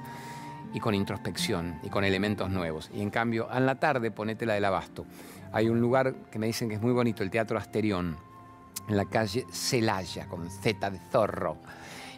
y 0.75 0.79
con 0.81 0.93
introspección 0.93 1.79
y 1.81 1.89
con 1.89 2.03
elementos 2.03 2.51
nuevos. 2.51 2.91
Y 2.93 3.01
en 3.01 3.09
cambio, 3.09 3.49
a 3.49 3.59
la 3.61 3.75
tarde 3.75 4.11
ponete 4.11 4.45
la 4.45 4.53
del 4.53 4.65
abasto. 4.65 5.05
Hay 5.55 5.69
un 5.69 5.79
lugar 5.79 6.15
que 6.29 6.37
me 6.37 6.47
dicen 6.47 6.67
que 6.67 6.75
es 6.75 6.81
muy 6.81 6.91
bonito, 6.91 7.23
el 7.23 7.29
Teatro 7.29 7.57
Asterión, 7.57 8.17
en 8.89 8.97
la 8.97 9.05
calle 9.05 9.45
Celaya, 9.53 10.27
con 10.27 10.49
Z 10.49 10.91
de 10.91 10.99
zorro, 11.09 11.55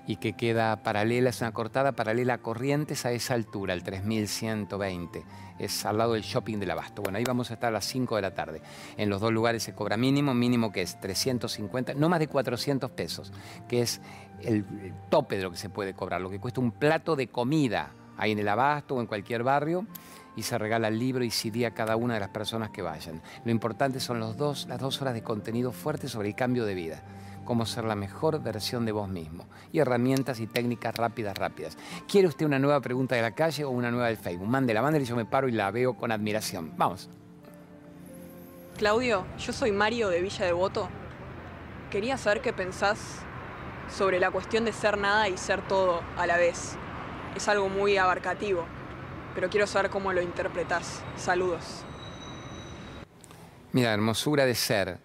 y 0.07 0.15
que 0.15 0.33
queda 0.33 0.81
paralela, 0.81 1.29
es 1.29 1.41
una 1.41 1.51
cortada 1.51 1.91
paralela 1.91 2.33
a 2.33 2.37
Corrientes 2.39 3.05
a 3.05 3.11
esa 3.11 3.35
altura, 3.35 3.75
el 3.75 3.83
3120. 3.83 5.23
Es 5.59 5.85
al 5.85 5.99
lado 5.99 6.13
del 6.13 6.23
shopping 6.23 6.57
del 6.57 6.71
Abasto. 6.71 7.03
Bueno, 7.03 7.19
ahí 7.19 7.25
vamos 7.25 7.51
a 7.51 7.53
estar 7.53 7.67
a 7.67 7.73
las 7.73 7.85
5 7.85 8.15
de 8.15 8.21
la 8.23 8.33
tarde. 8.33 8.59
En 8.97 9.07
los 9.07 9.21
dos 9.21 9.31
lugares 9.31 9.61
se 9.61 9.75
cobra 9.75 9.97
mínimo, 9.97 10.33
mínimo 10.33 10.71
que 10.71 10.81
es 10.81 10.99
350, 10.99 11.93
no 11.93 12.09
más 12.09 12.17
de 12.17 12.27
400 12.27 12.89
pesos, 12.89 13.31
que 13.69 13.81
es 13.81 14.01
el 14.41 14.65
tope 15.11 15.37
de 15.37 15.43
lo 15.43 15.51
que 15.51 15.57
se 15.57 15.69
puede 15.69 15.93
cobrar, 15.93 16.21
lo 16.21 16.31
que 16.31 16.39
cuesta 16.39 16.59
un 16.59 16.71
plato 16.71 17.15
de 17.15 17.27
comida 17.27 17.91
ahí 18.17 18.31
en 18.31 18.39
el 18.39 18.47
Abasto 18.47 18.95
o 18.95 19.01
en 19.01 19.07
cualquier 19.07 19.43
barrio 19.43 19.85
y 20.35 20.43
se 20.43 20.57
regala 20.57 20.87
el 20.87 20.99
libro 20.99 21.23
y 21.23 21.31
CD 21.31 21.65
a 21.65 21.73
cada 21.73 21.95
una 21.95 22.13
de 22.13 22.19
las 22.19 22.29
personas 22.29 22.69
que 22.69 22.81
vayan. 22.81 23.21
Lo 23.43 23.51
importante 23.51 23.99
son 23.99 24.19
las 24.19 24.37
dos 24.37 25.01
horas 25.01 25.13
de 25.13 25.23
contenido 25.23 25.71
fuerte 25.71 26.07
sobre 26.07 26.29
el 26.29 26.35
cambio 26.35 26.65
de 26.65 26.75
vida, 26.75 27.03
cómo 27.43 27.65
ser 27.65 27.85
la 27.85 27.95
mejor 27.95 28.41
versión 28.43 28.85
de 28.85 28.91
vos 28.91 29.09
mismo 29.09 29.47
y 29.71 29.79
herramientas 29.79 30.39
y 30.39 30.45
técnicas 30.45 30.95
rápidas, 30.95 31.35
rápidas. 31.37 31.77
¿Quiere 32.07 32.27
usted 32.27 32.45
una 32.45 32.59
nueva 32.59 32.81
pregunta 32.81 33.15
de 33.15 33.23
la 33.23 33.31
calle 33.31 33.63
o 33.63 33.71
una 33.71 33.89
nueva 33.89 34.07
del 34.07 34.17
Facebook? 34.17 34.47
Mándela, 34.47 34.81
mándela 34.81 35.03
y 35.03 35.07
yo 35.07 35.15
me 35.15 35.25
paro 35.25 35.47
y 35.47 35.53
la 35.53 35.71
veo 35.71 35.95
con 35.95 36.11
admiración. 36.11 36.71
Vamos. 36.77 37.09
Claudio, 38.77 39.25
yo 39.39 39.53
soy 39.53 39.71
Mario 39.71 40.09
de 40.09 40.21
Villa 40.21 40.45
Devoto. 40.45 40.87
Quería 41.89 42.15
saber 42.15 42.41
qué 42.41 42.53
pensás 42.53 42.99
sobre 43.89 44.19
la 44.19 44.29
cuestión 44.29 44.65
de 44.65 44.73
ser 44.73 44.99
nada 44.99 45.29
y 45.29 45.37
ser 45.37 45.67
todo 45.67 46.01
a 46.15 46.27
la 46.27 46.37
vez. 46.37 46.77
Es 47.37 47.47
algo 47.47 47.69
muy 47.69 47.95
abarcativo 47.95 48.65
pero 49.37 49.51
quiero 49.51 49.67
saber 49.67 49.91
cómo 49.91 50.11
lo 50.11 50.19
interpretas. 50.19 51.03
Saludos. 51.15 51.61
Mira, 53.71 53.93
hermosura 53.93 54.47
de 54.47 54.55
ser. 54.55 54.97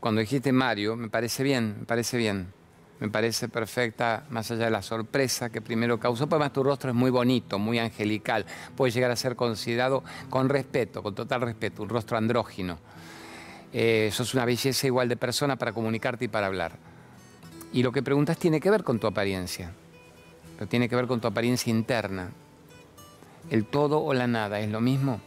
Cuando 0.00 0.20
dijiste 0.20 0.52
Mario, 0.52 0.96
me 0.96 1.08
parece 1.08 1.42
bien, 1.42 1.76
me 1.78 1.86
parece 1.86 2.18
bien. 2.18 2.52
Me 3.00 3.08
parece 3.08 3.48
perfecta, 3.48 4.26
más 4.28 4.50
allá 4.50 4.66
de 4.66 4.70
la 4.70 4.82
sorpresa 4.82 5.48
que 5.48 5.62
primero 5.62 5.98
causó, 5.98 6.26
pues 6.26 6.36
además 6.36 6.52
tu 6.52 6.62
rostro 6.62 6.90
es 6.90 6.94
muy 6.94 7.10
bonito, 7.10 7.58
muy 7.58 7.78
angelical. 7.78 8.44
Puede 8.76 8.92
llegar 8.92 9.10
a 9.10 9.16
ser 9.16 9.34
considerado 9.34 10.04
con 10.28 10.50
respeto, 10.50 11.02
con 11.02 11.14
total 11.14 11.40
respeto, 11.40 11.82
un 11.82 11.88
rostro 11.88 12.18
andrógino. 12.18 12.78
Eh, 13.72 14.10
sos 14.12 14.34
una 14.34 14.44
belleza 14.44 14.86
igual 14.86 15.08
de 15.08 15.16
persona 15.16 15.56
para 15.56 15.72
comunicarte 15.72 16.26
y 16.26 16.28
para 16.28 16.48
hablar. 16.48 16.72
Y 17.72 17.82
lo 17.82 17.92
que 17.92 18.02
preguntas 18.02 18.36
tiene 18.36 18.60
que 18.60 18.68
ver 18.68 18.84
con 18.84 18.98
tu 18.98 19.06
apariencia, 19.06 19.72
pero 20.56 20.68
tiene 20.68 20.88
que 20.88 20.96
ver 20.96 21.06
con 21.06 21.20
tu 21.20 21.28
apariencia 21.28 21.70
interna, 21.70 22.30
el 23.50 23.64
todo 23.64 24.02
o 24.02 24.14
la 24.14 24.26
nada, 24.26 24.60
¿es 24.60 24.70
lo 24.70 24.80
mismo? 24.80 25.20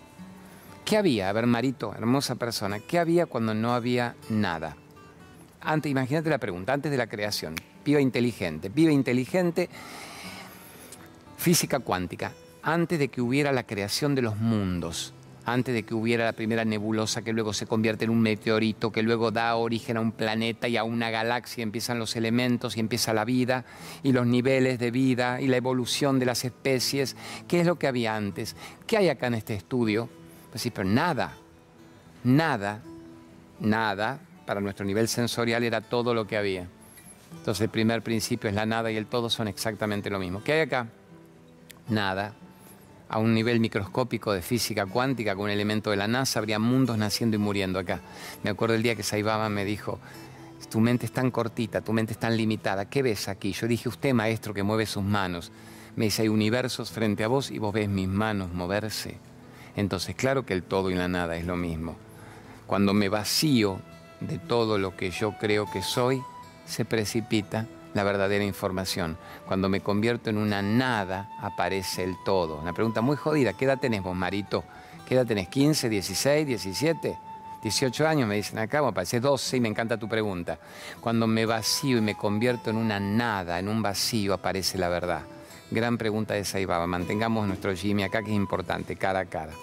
¿Qué 0.85 0.97
había? 0.97 1.29
A 1.29 1.33
ver, 1.33 1.47
Marito, 1.47 1.93
hermosa 1.93 2.35
persona, 2.35 2.79
¿qué 2.79 2.97
había 2.97 3.25
cuando 3.25 3.53
no 3.53 3.73
había 3.73 4.15
nada? 4.29 4.77
Antes, 5.61 5.91
imagínate 5.91 6.29
la 6.29 6.37
pregunta, 6.37 6.73
antes 6.73 6.91
de 6.91 6.97
la 6.97 7.07
creación, 7.07 7.55
piba 7.83 7.99
inteligente, 7.99 8.69
piba 8.69 8.91
inteligente, 8.91 9.69
física 11.37 11.79
cuántica, 11.79 12.31
antes 12.63 12.99
de 12.99 13.09
que 13.09 13.21
hubiera 13.21 13.51
la 13.51 13.63
creación 13.63 14.15
de 14.15 14.21
los 14.21 14.37
mundos, 14.37 15.13
antes 15.47 15.73
de 15.73 15.83
que 15.83 15.93
hubiera 15.93 16.25
la 16.25 16.33
primera 16.33 16.65
nebulosa 16.65 17.21
que 17.21 17.31
luego 17.31 17.53
se 17.53 17.67
convierte 17.67 18.03
en 18.03 18.11
un 18.11 18.19
meteorito, 18.19 18.91
que 18.91 19.01
luego 19.01 19.31
da 19.31 19.55
origen 19.55 19.95
a 19.95 20.01
un 20.01 20.11
planeta 20.11 20.67
y 20.67 20.75
a 20.75 20.83
una 20.83 21.09
galaxia, 21.09 21.63
empiezan 21.63 21.99
los 21.99 22.17
elementos 22.17 22.75
y 22.75 22.81
empieza 22.81 23.13
la 23.13 23.23
vida 23.23 23.63
y 24.03 24.11
los 24.11 24.27
niveles 24.27 24.77
de 24.77 24.91
vida 24.91 25.39
y 25.39 25.47
la 25.47 25.55
evolución 25.55 26.19
de 26.19 26.25
las 26.25 26.43
especies. 26.43 27.15
¿Qué 27.47 27.61
es 27.61 27.65
lo 27.65 27.79
que 27.79 27.87
había 27.87 28.13
antes? 28.13 28.57
¿Qué 28.85 28.97
hay 28.97 29.07
acá 29.07 29.27
en 29.27 29.35
este 29.35 29.53
estudio? 29.55 30.09
Pues 30.49 30.61
sí, 30.61 30.69
pero 30.69 30.89
nada, 30.89 31.31
nada, 32.25 32.81
nada, 33.61 34.19
para 34.45 34.59
nuestro 34.59 34.85
nivel 34.85 35.07
sensorial 35.07 35.63
era 35.63 35.79
todo 35.79 36.13
lo 36.13 36.27
que 36.27 36.35
había. 36.35 36.67
Entonces 37.37 37.61
el 37.61 37.69
primer 37.69 38.01
principio 38.01 38.49
es 38.49 38.55
la 38.55 38.65
nada 38.65 38.91
y 38.91 38.97
el 38.97 39.05
todo 39.05 39.29
son 39.29 39.47
exactamente 39.47 40.09
lo 40.09 40.19
mismo. 40.19 40.43
¿Qué 40.43 40.51
hay 40.51 40.59
acá? 40.59 40.87
Nada 41.87 42.33
a 43.09 43.19
un 43.19 43.33
nivel 43.33 43.59
microscópico 43.59 44.33
de 44.33 44.41
física 44.41 44.85
cuántica 44.85 45.35
con 45.35 45.45
un 45.45 45.49
elemento 45.51 45.91
de 45.91 45.97
la 45.97 46.07
NASA, 46.07 46.39
habría 46.39 46.59
mundos 46.59 46.97
naciendo 46.97 47.35
y 47.35 47.39
muriendo 47.39 47.79
acá. 47.79 48.01
Me 48.43 48.49
acuerdo 48.49 48.75
el 48.75 48.83
día 48.83 48.95
que 48.95 49.03
Saibaba 49.03 49.49
me 49.49 49.65
dijo, 49.65 49.99
tu 50.69 50.79
mente 50.79 51.05
es 51.05 51.11
tan 51.11 51.31
cortita, 51.31 51.81
tu 51.81 51.93
mente 51.93 52.13
es 52.13 52.19
tan 52.19 52.35
limitada, 52.35 52.89
¿qué 52.89 53.01
ves 53.01 53.29
aquí? 53.29 53.53
Yo 53.53 53.67
dije, 53.67 53.87
usted 53.87 54.13
maestro 54.13 54.53
que 54.53 54.63
mueve 54.63 54.85
sus 54.85 55.03
manos. 55.03 55.51
Me 55.95 56.05
dice, 56.05 56.23
hay 56.23 56.27
universos 56.27 56.91
frente 56.91 57.23
a 57.23 57.27
vos 57.27 57.49
y 57.51 57.59
vos 57.59 57.73
ves 57.73 57.89
mis 57.89 58.07
manos 58.07 58.53
moverse. 58.53 59.17
Entonces, 59.75 60.15
claro 60.15 60.45
que 60.45 60.53
el 60.53 60.63
todo 60.63 60.91
y 60.91 60.95
la 60.95 61.07
nada 61.07 61.37
es 61.37 61.45
lo 61.45 61.55
mismo. 61.55 61.95
Cuando 62.65 62.93
me 62.93 63.09
vacío 63.09 63.79
de 64.19 64.37
todo 64.39 64.77
lo 64.77 64.97
que 64.97 65.11
yo 65.11 65.37
creo 65.39 65.69
que 65.71 65.81
soy, 65.81 66.21
se 66.65 66.83
precipita 66.83 67.67
la 67.97 68.03
verdadera 68.03 68.45
información. 68.45 69.17
Cuando 69.45 69.67
me 69.67 69.81
convierto 69.81 70.29
en 70.29 70.37
una 70.37 70.61
nada, 70.61 71.29
aparece 71.41 72.03
el 72.03 72.15
todo. 72.23 72.59
Una 72.59 72.71
pregunta 72.71 73.01
muy 73.01 73.17
jodida. 73.17 73.53
¿Qué 73.53 73.65
edad 73.65 73.79
tenés 73.79 74.03
vos, 74.03 74.15
Marito? 74.15 74.63
¿Qué 75.05 75.15
edad 75.15 75.25
tenés? 75.25 75.49
¿15, 75.49 75.89
16, 75.89 76.47
17? 76.47 77.17
18 77.63 78.07
años 78.07 78.29
me 78.29 78.35
dicen 78.35 78.59
acá, 78.59 78.83
me 78.83 78.93
parece 78.93 79.19
12 79.19 79.57
y 79.57 79.59
me 79.59 79.67
encanta 79.67 79.97
tu 79.97 80.07
pregunta. 80.07 80.59
Cuando 81.01 81.25
me 81.25 81.45
vacío 81.45 81.97
y 81.97 82.01
me 82.01 82.15
convierto 82.15 82.69
en 82.69 82.77
una 82.77 82.99
nada, 82.99 83.57
en 83.57 83.67
un 83.67 83.81
vacío, 83.81 84.33
aparece 84.35 84.77
la 84.77 84.89
verdad. 84.89 85.23
Gran 85.71 85.97
pregunta 85.97 86.35
de 86.35 86.45
Saibaba. 86.45 86.87
Mantengamos 86.87 87.47
nuestro 87.47 87.75
Jimmy 87.75 88.03
acá, 88.03 88.21
que 88.21 88.29
es 88.29 88.37
importante, 88.37 88.95
cara 88.95 89.19
a 89.19 89.25
cara. 89.25 89.53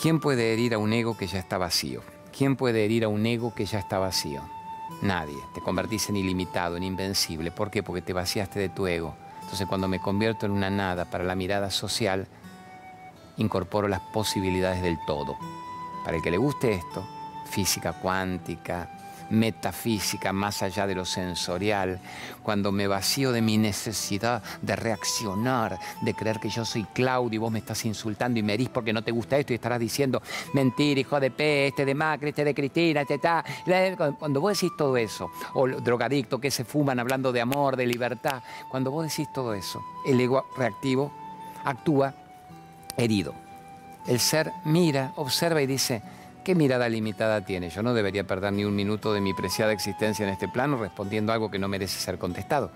¿Quién 0.00 0.18
puede 0.18 0.52
herir 0.52 0.74
a 0.74 0.78
un 0.78 0.92
ego 0.92 1.16
que 1.16 1.28
ya 1.28 1.38
está 1.38 1.58
vacío? 1.58 2.02
¿Quién 2.36 2.56
puede 2.56 2.84
herir 2.84 3.04
a 3.04 3.08
un 3.08 3.24
ego 3.24 3.54
que 3.54 3.66
ya 3.66 3.78
está 3.78 3.98
vacío? 4.00 4.42
Nadie. 5.00 5.38
Te 5.54 5.60
convertís 5.60 6.08
en 6.10 6.16
ilimitado, 6.16 6.76
en 6.76 6.82
invencible. 6.82 7.50
¿Por 7.50 7.70
qué? 7.70 7.82
Porque 7.82 8.02
te 8.02 8.12
vaciaste 8.12 8.60
de 8.60 8.68
tu 8.68 8.86
ego. 8.86 9.16
Entonces 9.42 9.66
cuando 9.66 9.88
me 9.88 10.00
convierto 10.00 10.46
en 10.46 10.52
una 10.52 10.70
nada 10.70 11.04
para 11.04 11.24
la 11.24 11.34
mirada 11.34 11.70
social, 11.70 12.26
incorporo 13.36 13.88
las 13.88 14.00
posibilidades 14.00 14.82
del 14.82 14.98
todo. 15.06 15.36
Para 16.04 16.16
el 16.16 16.22
que 16.22 16.30
le 16.30 16.36
guste 16.36 16.72
esto, 16.72 17.06
física 17.46 17.92
cuántica, 17.92 18.88
metafísica 19.32 20.32
más 20.32 20.62
allá 20.62 20.86
de 20.86 20.94
lo 20.94 21.04
sensorial, 21.04 22.00
cuando 22.42 22.70
me 22.70 22.86
vacío 22.86 23.32
de 23.32 23.42
mi 23.42 23.58
necesidad 23.58 24.42
de 24.60 24.76
reaccionar, 24.76 25.78
de 26.02 26.14
creer 26.14 26.38
que 26.38 26.50
yo 26.50 26.64
soy 26.64 26.84
Claudio 26.92 27.36
y 27.36 27.38
vos 27.38 27.50
me 27.50 27.58
estás 27.58 27.84
insultando 27.84 28.38
y 28.38 28.42
me 28.42 28.54
herís 28.54 28.68
porque 28.68 28.92
no 28.92 29.02
te 29.02 29.10
gusta 29.10 29.38
esto 29.38 29.52
y 29.52 29.56
estarás 29.56 29.80
diciendo, 29.80 30.22
mentira, 30.52 31.00
hijo 31.00 31.18
de 31.18 31.30
P, 31.30 31.68
este 31.68 31.84
de 31.84 31.94
Macri, 31.94 32.28
este 32.28 32.44
de 32.44 32.54
Cristina, 32.54 33.00
este 33.00 33.14
está. 33.14 33.44
Cuando 34.18 34.40
vos 34.40 34.52
decís 34.52 34.76
todo 34.76 34.96
eso, 34.96 35.30
o 35.54 35.66
drogadicto 35.66 36.38
que 36.38 36.50
se 36.50 36.64
fuman 36.64 37.00
hablando 37.00 37.32
de 37.32 37.40
amor, 37.40 37.76
de 37.76 37.86
libertad, 37.86 38.42
cuando 38.68 38.90
vos 38.90 39.08
decís 39.08 39.32
todo 39.32 39.54
eso, 39.54 39.82
el 40.06 40.20
ego 40.20 40.46
reactivo 40.56 41.12
actúa 41.64 42.14
herido. 42.96 43.34
El 44.06 44.20
ser 44.20 44.52
mira, 44.64 45.12
observa 45.16 45.62
y 45.62 45.66
dice, 45.66 46.02
¿Qué 46.44 46.56
mirada 46.56 46.88
limitada 46.88 47.44
tiene? 47.44 47.70
Yo 47.70 47.84
no 47.84 47.94
debería 47.94 48.26
perder 48.26 48.52
ni 48.52 48.64
un 48.64 48.74
minuto 48.74 49.12
de 49.12 49.20
mi 49.20 49.32
preciada 49.32 49.70
existencia 49.70 50.26
en 50.26 50.32
este 50.32 50.48
plano 50.48 50.76
respondiendo 50.76 51.32
algo 51.32 51.52
que 51.52 51.60
no 51.60 51.68
merece 51.68 52.00
ser 52.00 52.18
contestado, 52.18 52.72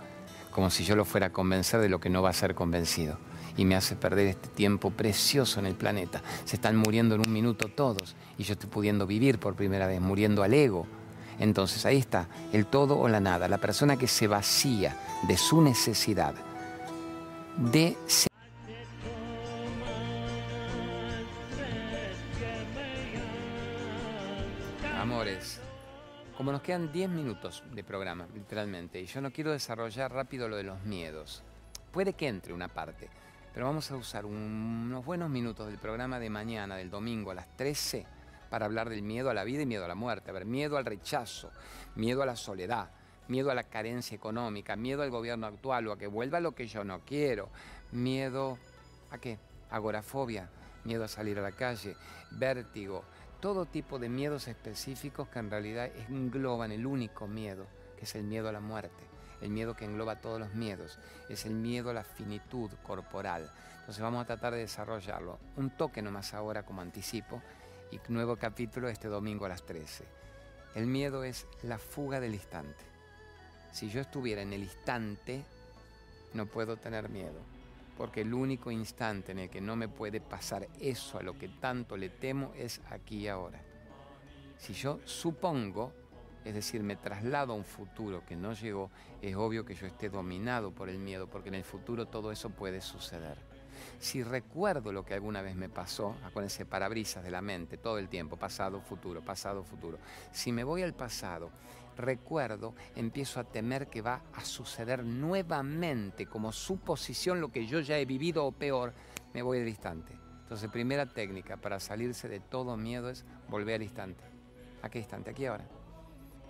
como 0.53 0.71
si 0.71 0.85
yo 0.85 0.95
lo 0.95 1.05
fuera 1.05 1.27
a 1.27 1.33
convencer 1.33 1.81
de 1.81 1.89
lo 1.89 1.99
que 1.99 2.09
no 2.09 2.23
va 2.23 2.31
a 2.31 2.33
ser 2.33 2.55
convencido. 2.55 3.19
Y 3.57 3.65
me 3.65 3.75
hace 3.75 3.97
perder 3.97 4.29
este 4.29 4.49
tiempo 4.51 4.93
precioso 4.93 5.59
en 5.59 5.67
el 5.67 5.75
planeta. 5.75 6.23
Se 6.45 6.55
están 6.55 6.77
muriendo 6.77 7.17
en 7.17 7.23
un 7.27 7.33
minuto 7.33 7.67
todos 7.67 8.15
y 8.39 8.45
yo 8.45 8.53
estoy 8.53 8.71
pudiendo 8.71 9.05
vivir 9.05 9.41
por 9.41 9.57
primera 9.57 9.89
vez, 9.89 10.01
muriendo 10.01 10.45
al 10.45 10.55
ego. 10.55 10.87
Entonces 11.41 11.85
ahí 11.87 11.97
está, 11.97 12.29
el 12.53 12.67
todo 12.67 12.97
o 12.97 13.09
la 13.09 13.19
nada, 13.19 13.49
la 13.49 13.59
persona 13.59 13.97
que 13.97 14.07
se 14.07 14.29
vacía 14.29 14.97
de 15.27 15.37
su 15.37 15.61
necesidad 15.61 16.35
de 17.57 17.97
Como 26.47 26.53
nos 26.53 26.63
quedan 26.63 26.93
10 26.93 27.11
minutos 27.11 27.65
de 27.73 27.83
programa, 27.83 28.29
literalmente, 28.33 29.01
y 29.01 29.07
yo 29.07 29.21
no 29.21 29.33
quiero 29.33 29.51
desarrollar 29.51 30.13
rápido 30.13 30.49
lo 30.49 30.55
de 30.55 30.63
los 30.63 30.81
miedos, 30.85 31.43
puede 31.91 32.13
que 32.13 32.29
entre 32.29 32.53
una 32.53 32.69
parte, 32.69 33.09
pero 33.53 33.67
vamos 33.67 33.91
a 33.91 33.97
usar 33.97 34.25
unos 34.25 35.05
buenos 35.05 35.29
minutos 35.29 35.67
del 35.67 35.79
programa 35.79 36.21
de 36.21 36.31
mañana, 36.31 36.77
del 36.77 36.89
domingo 36.89 37.33
a 37.33 37.35
las 37.35 37.49
13, 37.57 38.07
para 38.49 38.67
hablar 38.67 38.89
del 38.89 39.03
miedo 39.03 39.29
a 39.29 39.35
la 39.35 39.43
vida 39.43 39.63
y 39.63 39.67
miedo 39.67 39.85
a 39.85 39.89
la 39.89 39.97
muerte. 39.97 40.31
A 40.31 40.35
ver, 40.35 40.45
miedo 40.45 40.77
al 40.77 40.85
rechazo, 40.85 41.51
miedo 41.97 42.23
a 42.23 42.27
la 42.27 42.37
soledad, 42.37 42.91
miedo 43.27 43.51
a 43.51 43.55
la 43.57 43.65
carencia 43.65 44.15
económica, 44.15 44.77
miedo 44.77 45.03
al 45.03 45.11
gobierno 45.11 45.49
actual 45.49 45.89
o 45.89 45.93
a 45.95 45.99
que 45.99 46.07
vuelva 46.07 46.39
lo 46.39 46.53
que 46.53 46.69
yo 46.69 46.85
no 46.85 47.01
quiero, 47.01 47.49
miedo 47.91 48.57
a 49.11 49.19
qué? 49.19 49.41
Agorafobia, 49.69 50.49
miedo 50.85 51.03
a 51.03 51.09
salir 51.09 51.41
a 51.41 51.43
la 51.43 51.51
calle, 51.51 51.97
vértigo, 52.31 53.03
todo 53.41 53.67
tipo 53.67 53.99
de 53.99 54.09
miedos 54.09 54.49
específicos 54.49 55.29
que 55.29 55.39
en 55.39 55.51
realidad 55.51 55.91
engloban 56.09 56.73
el 56.73 56.87
único 56.87 57.27
miedo, 57.27 57.67
que 57.99 58.05
es 58.05 58.15
el 58.15 58.25
miedo 58.25 58.49
a 58.49 58.53
la 58.53 58.61
muerte 58.61 59.07
el 59.41 59.51
miedo 59.51 59.75
que 59.75 59.85
engloba 59.85 60.17
todos 60.17 60.41
los 60.41 60.55
miedos, 60.55 60.99
es 61.29 61.47
el 61.47 61.55
miedo 61.55 61.91
a 61.91 61.95
la 61.95 62.05
finitud 62.05 62.71
corporal. 62.83 63.51
Entonces 63.81 64.03
vamos 64.03 64.23
a 64.23 64.27
tratar 64.27 64.55
de 64.55 64.61
desarrollarlo. 64.61 65.39
Un 65.57 65.71
toque 65.71 66.03
nomás 66.03 66.35
ahora 66.35 66.65
como 66.65 66.81
anticipo 66.81 67.43
y 67.91 68.01
nuevo 68.09 68.37
capítulo 68.37 68.89
este 68.89 69.09
domingo 69.09 69.47
a 69.47 69.51
las 69.51 69.65
13. 69.65 70.05
El 70.75 70.87
miedo 70.87 71.25
es 71.25 71.47
la 71.63 71.79
fuga 71.79 72.21
del 72.21 72.35
instante. 72.35 72.85
Si 73.73 73.89
yo 73.89 74.01
estuviera 74.01 74.43
en 74.43 74.53
el 74.53 74.63
instante, 74.63 75.45
no 76.35 76.47
puedo 76.47 76.77
tener 76.77 77.09
miedo, 77.09 77.41
porque 77.97 78.23
el 78.23 78.35
único 78.35 78.71
instante 78.71 79.33
en 79.33 79.41
el 79.41 79.51
que 79.51 79.61
no 79.61 79.77
me 79.77 79.89
puede 79.89 80.21
pasar 80.21 80.69
eso 80.81 81.19
a 81.19 81.23
lo 81.23 81.39
que 81.39 81.49
tanto 81.49 81.97
le 81.97 82.11
temo 82.11 82.53
es 82.57 82.81
aquí 82.91 83.21
y 83.21 83.29
ahora. 83.29 83.61
Si 84.59 84.73
yo 84.73 85.01
supongo 85.05 85.93
es 86.47 86.55
decir, 86.55 86.81
me 86.85 86.95
traslado 86.95 87.53
a 87.53 87.57
un 87.57 87.65
futuro 87.65 88.23
que 88.25 88.37
no 88.37 88.53
llegó, 88.53 88.89
es 89.21 89.35
obvio 89.35 89.65
que 89.65 89.75
yo 89.75 89.85
esté 89.85 90.09
dominado 90.09 90.71
por 90.71 90.89
el 90.89 90.97
miedo, 90.97 91.27
porque 91.27 91.49
en 91.49 91.57
el 91.57 91.65
futuro 91.65 92.07
todo 92.07 92.31
eso 92.31 92.51
puede 92.51 92.81
suceder. 92.81 93.37
Si 93.99 94.23
recuerdo 94.23 94.93
lo 94.93 95.05
que 95.05 95.15
alguna 95.15 95.43
vez 95.43 95.57
me 95.57 95.69
pasó, 95.69 96.15
ese 96.45 96.65
parabrisas 96.65 97.25
de 97.25 97.33
la 97.33 97.43
mente 97.43 97.79
todo 97.79 97.99
el 97.99 98.09
tiempo, 98.09 98.37
pasado, 98.37 98.81
futuro, 98.81 99.23
pasado, 99.23 99.65
futuro. 99.65 99.99
Si 100.31 100.53
me 100.53 100.63
voy 100.63 100.83
al 100.83 100.95
pasado, 100.95 101.51
recuerdo, 101.97 102.75
empiezo 102.95 103.41
a 103.41 103.45
temer 103.45 103.89
que 103.89 104.03
va 104.03 104.23
a 104.35 104.45
suceder 104.45 105.05
nuevamente 105.05 106.27
como 106.27 106.53
suposición 106.53 107.41
lo 107.41 107.51
que 107.51 107.67
yo 107.67 107.81
ya 107.81 107.99
he 107.99 108.05
vivido 108.05 108.45
o 108.45 108.53
peor, 108.53 108.93
me 109.35 109.43
voy 109.43 109.59
al 109.59 109.69
instante. 109.69 110.13
Entonces, 110.43 110.71
primera 110.71 111.07
técnica 111.07 111.57
para 111.57 111.81
salirse 111.81 112.29
de 112.29 112.41
todo 112.41 112.77
miedo 112.77 113.11
es 113.11 113.25
volver 113.49 113.77
al 113.77 113.83
instante. 113.83 114.23
¿A 114.83 114.89
qué 114.89 114.99
instante? 114.99 115.31
Aquí 115.31 115.47
ahora. 115.47 115.67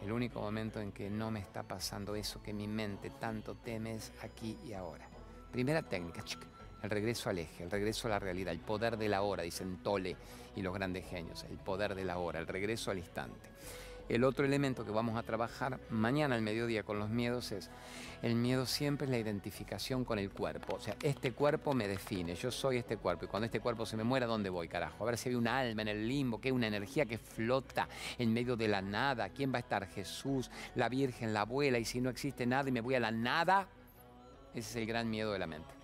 El 0.02 0.12
único 0.12 0.40
momento 0.40 0.80
en 0.80 0.92
que 0.92 1.08
no 1.08 1.30
me 1.30 1.40
está 1.40 1.62
pasando 1.62 2.14
eso 2.14 2.42
que 2.42 2.52
mi 2.52 2.68
mente 2.68 3.10
tanto 3.18 3.54
teme 3.54 3.94
es 3.94 4.12
aquí 4.22 4.58
y 4.66 4.74
ahora. 4.74 5.08
Primera 5.50 5.82
técnica, 5.82 6.22
el 6.82 6.90
regreso 6.90 7.30
al 7.30 7.38
eje, 7.38 7.64
el 7.64 7.70
regreso 7.70 8.06
a 8.06 8.10
la 8.10 8.18
realidad, 8.18 8.52
el 8.52 8.60
poder 8.60 8.98
de 8.98 9.08
la 9.08 9.22
hora, 9.22 9.42
dicen 9.42 9.78
Tole 9.82 10.16
y 10.54 10.62
los 10.62 10.74
grandes 10.74 11.06
genios, 11.06 11.44
el 11.44 11.56
poder 11.56 11.94
de 11.94 12.04
la 12.04 12.18
hora, 12.18 12.38
el 12.38 12.46
regreso 12.46 12.90
al 12.90 12.98
instante. 12.98 13.48
El 14.08 14.22
otro 14.22 14.44
elemento 14.44 14.84
que 14.84 14.92
vamos 14.92 15.16
a 15.16 15.24
trabajar 15.24 15.80
mañana 15.90 16.36
al 16.36 16.42
mediodía 16.42 16.84
con 16.84 17.00
los 17.00 17.10
miedos 17.10 17.50
es, 17.50 17.70
el 18.22 18.36
miedo 18.36 18.64
siempre 18.64 19.06
es 19.06 19.10
la 19.10 19.18
identificación 19.18 20.04
con 20.04 20.20
el 20.20 20.30
cuerpo. 20.30 20.76
O 20.76 20.80
sea, 20.80 20.94
este 21.02 21.32
cuerpo 21.32 21.74
me 21.74 21.88
define, 21.88 22.36
yo 22.36 22.52
soy 22.52 22.76
este 22.76 22.98
cuerpo 22.98 23.24
y 23.24 23.28
cuando 23.28 23.46
este 23.46 23.58
cuerpo 23.58 23.84
se 23.84 23.96
me 23.96 24.04
muera, 24.04 24.26
¿dónde 24.26 24.48
voy, 24.48 24.68
carajo? 24.68 25.02
A 25.02 25.06
ver 25.06 25.18
si 25.18 25.30
hay 25.30 25.34
un 25.34 25.48
alma 25.48 25.82
en 25.82 25.88
el 25.88 26.06
limbo, 26.06 26.40
que 26.40 26.48
hay 26.48 26.52
una 26.52 26.68
energía 26.68 27.04
que 27.04 27.18
flota 27.18 27.88
en 28.16 28.32
medio 28.32 28.56
de 28.56 28.68
la 28.68 28.80
nada. 28.80 29.28
¿Quién 29.30 29.52
va 29.52 29.56
a 29.56 29.60
estar? 29.60 29.88
Jesús, 29.88 30.52
la 30.76 30.88
Virgen, 30.88 31.34
la 31.34 31.40
abuela, 31.40 31.78
y 31.80 31.84
si 31.84 32.00
no 32.00 32.08
existe 32.08 32.46
nada 32.46 32.68
y 32.68 32.72
me 32.72 32.82
voy 32.82 32.94
a 32.94 33.00
la 33.00 33.10
nada, 33.10 33.66
ese 34.54 34.70
es 34.70 34.76
el 34.76 34.86
gran 34.86 35.10
miedo 35.10 35.32
de 35.32 35.40
la 35.40 35.48
mente. 35.48 35.74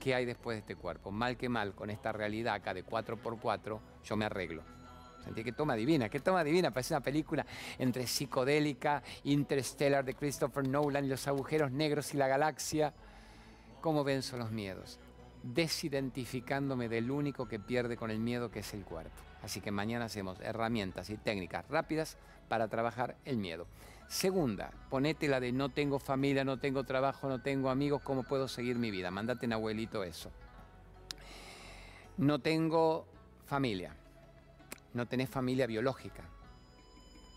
¿Qué 0.00 0.12
hay 0.12 0.24
después 0.24 0.56
de 0.56 0.60
este 0.60 0.74
cuerpo? 0.74 1.12
Mal 1.12 1.36
que 1.36 1.48
mal, 1.48 1.72
con 1.72 1.88
esta 1.88 2.10
realidad 2.10 2.54
acá 2.54 2.74
de 2.74 2.84
4x4, 2.84 3.78
yo 4.04 4.16
me 4.16 4.24
arreglo 4.24 4.83
Sentí 5.24 5.42
que 5.42 5.52
toma 5.52 5.74
divina, 5.74 6.10
que 6.10 6.20
toma 6.20 6.44
divina, 6.44 6.70
parece 6.70 6.92
una 6.92 7.00
película 7.00 7.46
entre 7.78 8.06
psicodélica, 8.06 9.02
interstellar 9.24 10.04
de 10.04 10.14
Christopher 10.14 10.68
Nolan 10.68 11.06
y 11.06 11.08
los 11.08 11.26
agujeros 11.26 11.72
negros 11.72 12.12
y 12.12 12.18
la 12.18 12.28
galaxia. 12.28 12.92
¿Cómo 13.80 14.04
venzo 14.04 14.36
los 14.36 14.50
miedos? 14.50 14.98
Desidentificándome 15.42 16.90
del 16.90 17.10
único 17.10 17.48
que 17.48 17.58
pierde 17.58 17.96
con 17.96 18.10
el 18.10 18.18
miedo, 18.18 18.50
que 18.50 18.60
es 18.60 18.74
el 18.74 18.84
cuerpo. 18.84 19.16
Así 19.42 19.62
que 19.62 19.70
mañana 19.70 20.06
hacemos 20.06 20.38
herramientas 20.40 21.08
y 21.08 21.16
técnicas 21.16 21.66
rápidas 21.68 22.18
para 22.48 22.68
trabajar 22.68 23.16
el 23.24 23.38
miedo. 23.38 23.66
Segunda, 24.08 24.72
ponete 24.90 25.26
la 25.28 25.40
de 25.40 25.52
no 25.52 25.70
tengo 25.70 25.98
familia, 25.98 26.44
no 26.44 26.58
tengo 26.58 26.84
trabajo, 26.84 27.28
no 27.30 27.40
tengo 27.40 27.70
amigos, 27.70 28.02
¿cómo 28.02 28.24
puedo 28.24 28.46
seguir 28.48 28.76
mi 28.76 28.90
vida? 28.90 29.10
Mándate 29.10 29.46
en 29.46 29.54
abuelito 29.54 30.04
eso. 30.04 30.30
No 32.18 32.38
tengo 32.40 33.06
familia 33.46 33.96
no 34.94 35.06
tenés 35.06 35.28
familia 35.28 35.66
biológica. 35.66 36.22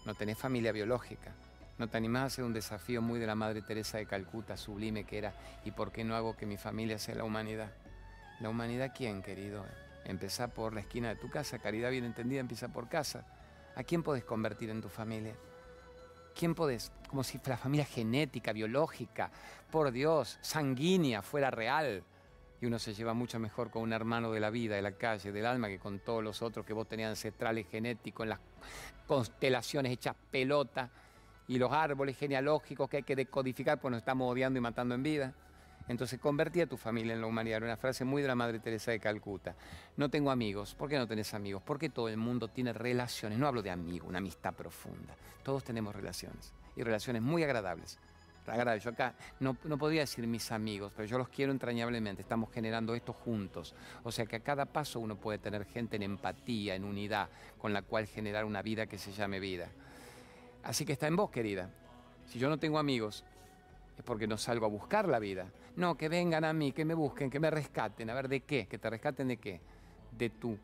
No 0.05 0.15
tenés 0.15 0.37
familia 0.37 0.71
biológica. 0.71 1.33
No 1.77 1.89
te 1.89 1.97
animás 1.97 2.21
a 2.21 2.25
hacer 2.25 2.43
un 2.43 2.53
desafío 2.53 3.01
muy 3.01 3.19
de 3.19 3.27
la 3.27 3.35
Madre 3.35 3.61
Teresa 3.61 3.97
de 3.97 4.05
Calcuta, 4.05 4.57
sublime 4.57 5.03
que 5.03 5.17
era, 5.17 5.33
¿y 5.65 5.71
por 5.71 5.91
qué 5.91 6.03
no 6.03 6.15
hago 6.15 6.37
que 6.37 6.45
mi 6.45 6.57
familia 6.57 6.97
sea 6.97 7.15
la 7.15 7.23
humanidad? 7.23 7.71
¿La 8.39 8.49
humanidad 8.49 8.93
quién, 8.95 9.21
querido? 9.21 9.65
Empezá 10.05 10.47
por 10.47 10.73
la 10.73 10.81
esquina 10.81 11.09
de 11.09 11.15
tu 11.17 11.29
casa, 11.29 11.59
caridad 11.59 11.91
bien 11.91 12.05
entendida 12.05 12.39
empieza 12.39 12.69
por 12.69 12.87
casa. 12.87 13.25
¿A 13.75 13.83
quién 13.83 14.01
podés 14.01 14.23
convertir 14.23 14.69
en 14.69 14.81
tu 14.81 14.89
familia? 14.89 15.35
¿Quién 16.35 16.55
podés? 16.55 16.91
Como 17.09 17.23
si 17.23 17.39
la 17.45 17.57
familia 17.57 17.85
genética, 17.85 18.53
biológica, 18.53 19.31
por 19.71 19.91
Dios, 19.91 20.37
sanguínea, 20.41 21.21
fuera 21.21 21.51
real 21.51 22.03
y 22.59 22.65
uno 22.65 22.79
se 22.79 22.93
lleva 22.93 23.13
mucho 23.13 23.39
mejor 23.39 23.69
con 23.69 23.83
un 23.83 23.93
hermano 23.93 24.31
de 24.31 24.39
la 24.39 24.49
vida, 24.49 24.75
de 24.75 24.81
la 24.81 24.93
calle, 24.93 25.31
del 25.31 25.45
alma, 25.45 25.67
que 25.67 25.79
con 25.79 25.99
todos 25.99 26.23
los 26.23 26.41
otros 26.41 26.65
que 26.65 26.73
vos 26.73 26.87
tenías 26.87 27.09
ancestrales 27.09 27.67
genéticos, 27.69 28.23
en 28.23 28.29
las 28.29 28.39
constelaciones 29.05 29.91
hechas 29.91 30.15
pelota 30.31 30.89
y 31.47 31.57
los 31.57 31.71
árboles 31.71 32.17
genealógicos 32.17 32.89
que 32.89 32.97
hay 32.97 33.03
que 33.03 33.15
decodificar 33.15 33.79
porque 33.79 33.91
nos 33.91 33.99
estamos 33.99 34.31
odiando 34.31 34.57
y 34.57 34.61
matando 34.61 34.95
en 34.95 35.03
vida. 35.03 35.33
Entonces 35.87 36.19
convertí 36.19 36.59
a 36.59 36.67
tu 36.67 36.75
familia 36.75 37.13
en 37.13 37.21
la 37.21 37.27
humanidad. 37.27 37.63
Una 37.63 37.77
frase 37.77 38.03
muy 38.03 38.21
de 38.21 38.27
la 38.27 38.35
Madre 38.35 38.59
Teresa 38.59 38.91
de 38.91 38.99
Calcuta. 38.99 39.55
No 39.95 40.09
tengo 40.09 40.31
amigos. 40.31 40.75
¿Por 40.75 40.89
qué 40.89 40.97
no 40.97 41.07
tenés 41.07 41.33
amigos? 41.33 41.63
Porque 41.65 41.89
todo 41.89 42.09
el 42.09 42.17
mundo 42.17 42.49
tiene 42.49 42.73
relaciones. 42.73 43.37
No 43.37 43.47
hablo 43.47 43.61
de 43.61 43.71
amigos, 43.71 44.09
una 44.09 44.17
amistad 44.17 44.53
profunda. 44.53 45.15
Todos 45.43 45.63
tenemos 45.63 45.95
relaciones. 45.95 46.53
Y 46.75 46.83
relaciones 46.83 47.21
muy 47.21 47.43
agradables. 47.43 47.99
Yo 48.79 48.91
acá 48.91 49.13
no, 49.41 49.57
no 49.65 49.77
podría 49.77 50.01
decir 50.01 50.25
mis 50.25 50.53
amigos, 50.53 50.93
pero 50.95 51.05
yo 51.05 51.17
los 51.17 51.27
quiero 51.27 51.51
entrañablemente. 51.51 52.21
Estamos 52.21 52.49
generando 52.51 52.95
esto 52.95 53.11
juntos. 53.11 53.75
O 54.03 54.11
sea 54.11 54.25
que 54.25 54.37
a 54.37 54.39
cada 54.39 54.65
paso 54.65 55.01
uno 55.01 55.17
puede 55.17 55.37
tener 55.37 55.65
gente 55.65 55.97
en 55.97 56.03
empatía, 56.03 56.75
en 56.75 56.85
unidad, 56.85 57.27
con 57.57 57.73
la 57.73 57.81
cual 57.81 58.07
generar 58.07 58.45
una 58.45 58.61
vida 58.61 58.87
que 58.87 58.97
se 58.97 59.11
llame 59.11 59.41
vida. 59.41 59.67
Así 60.63 60.85
que 60.85 60.93
está 60.93 61.07
en 61.07 61.17
vos, 61.17 61.29
querida. 61.29 61.69
Si 62.25 62.39
yo 62.39 62.47
no 62.47 62.57
tengo 62.57 62.79
amigos, 62.79 63.25
es 63.97 64.03
porque 64.03 64.27
no 64.27 64.37
salgo 64.37 64.65
a 64.65 64.69
buscar 64.69 65.09
la 65.09 65.19
vida. 65.19 65.51
No, 65.75 65.97
que 65.97 66.07
vengan 66.07 66.45
a 66.45 66.53
mí, 66.53 66.71
que 66.71 66.85
me 66.85 66.93
busquen, 66.93 67.29
que 67.29 67.41
me 67.41 67.49
rescaten. 67.51 68.09
A 68.09 68.13
ver, 68.13 68.29
¿de 68.29 68.41
qué? 68.41 68.65
¿Que 68.67 68.77
te 68.77 68.89
rescaten 68.89 69.27
de 69.27 69.37
qué? 69.37 69.59
De 70.17 70.29
tu 70.29 70.57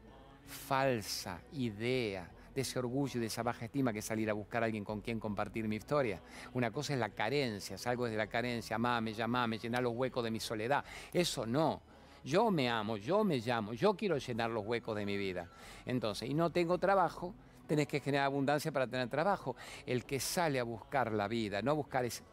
falsa 0.45 1.41
idea 1.51 2.29
de 2.53 2.61
ese 2.61 2.79
orgullo 2.79 3.17
y 3.17 3.21
de 3.21 3.27
esa 3.27 3.43
baja 3.43 3.65
estima 3.65 3.91
que 3.91 4.01
salir 4.01 4.29
a 4.29 4.33
buscar 4.33 4.63
a 4.63 4.65
alguien 4.65 4.83
con 4.83 5.01
quien 5.01 5.19
compartir 5.19 5.67
mi 5.67 5.77
historia. 5.77 6.21
Una 6.53 6.71
cosa 6.71 6.93
es 6.93 6.99
la 6.99 7.09
carencia, 7.09 7.77
salgo 7.77 8.05
desde 8.05 8.17
la 8.17 8.27
carencia, 8.27 8.75
amame, 8.75 9.13
llamame, 9.13 9.57
llenar 9.57 9.83
los 9.83 9.93
huecos 9.93 10.23
de 10.23 10.31
mi 10.31 10.39
soledad. 10.39 10.83
Eso 11.11 11.45
no. 11.45 11.81
Yo 12.23 12.51
me 12.51 12.69
amo, 12.69 12.95
yo 12.97 13.23
me 13.23 13.39
llamo, 13.39 13.73
yo 13.73 13.95
quiero 13.95 14.17
llenar 14.17 14.49
los 14.49 14.65
huecos 14.65 14.95
de 14.95 15.05
mi 15.05 15.17
vida. 15.17 15.49
Entonces, 15.85 16.29
y 16.29 16.33
no 16.33 16.51
tengo 16.51 16.77
trabajo, 16.77 17.33
tenés 17.67 17.87
que 17.87 17.99
generar 17.99 18.27
abundancia 18.27 18.71
para 18.71 18.87
tener 18.87 19.09
trabajo. 19.09 19.55
El 19.85 20.05
que 20.05 20.19
sale 20.19 20.59
a 20.59 20.63
buscar 20.63 21.11
la 21.11 21.27
vida, 21.27 21.61
no 21.61 21.71
a 21.71 21.73
buscar 21.73 22.05
es 22.05 22.23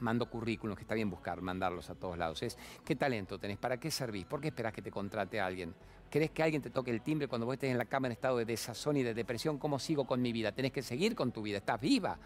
mando 0.00 0.28
currículums, 0.28 0.76
que 0.76 0.82
está 0.82 0.94
bien 0.94 1.10
buscar, 1.10 1.40
mandarlos 1.40 1.90
a 1.90 1.94
todos 1.94 2.16
lados. 2.18 2.42
Es, 2.42 2.56
¿qué 2.84 2.96
talento 2.96 3.38
tenés? 3.38 3.58
¿Para 3.58 3.78
qué 3.78 3.90
servís? 3.90 4.24
¿Por 4.26 4.40
qué 4.40 4.48
esperás 4.48 4.72
que 4.72 4.82
te 4.82 4.90
contrate 4.90 5.40
alguien? 5.40 5.74
¿Querés 6.10 6.30
que 6.30 6.42
alguien 6.42 6.62
te 6.62 6.70
toque 6.70 6.90
el 6.90 7.02
timbre 7.02 7.28
cuando 7.28 7.46
vos 7.46 7.54
estés 7.54 7.70
en 7.70 7.78
la 7.78 7.84
cama 7.84 8.08
en 8.08 8.12
estado 8.12 8.38
de 8.38 8.44
desazón 8.44 8.96
y 8.96 9.02
de 9.02 9.14
depresión? 9.14 9.58
¿Cómo 9.58 9.78
sigo 9.78 10.06
con 10.06 10.22
mi 10.22 10.32
vida? 10.32 10.52
Tenés 10.52 10.72
que 10.72 10.82
seguir 10.82 11.14
con 11.14 11.32
tu 11.32 11.42
vida, 11.42 11.58
estás 11.58 11.80
viva 11.80 12.18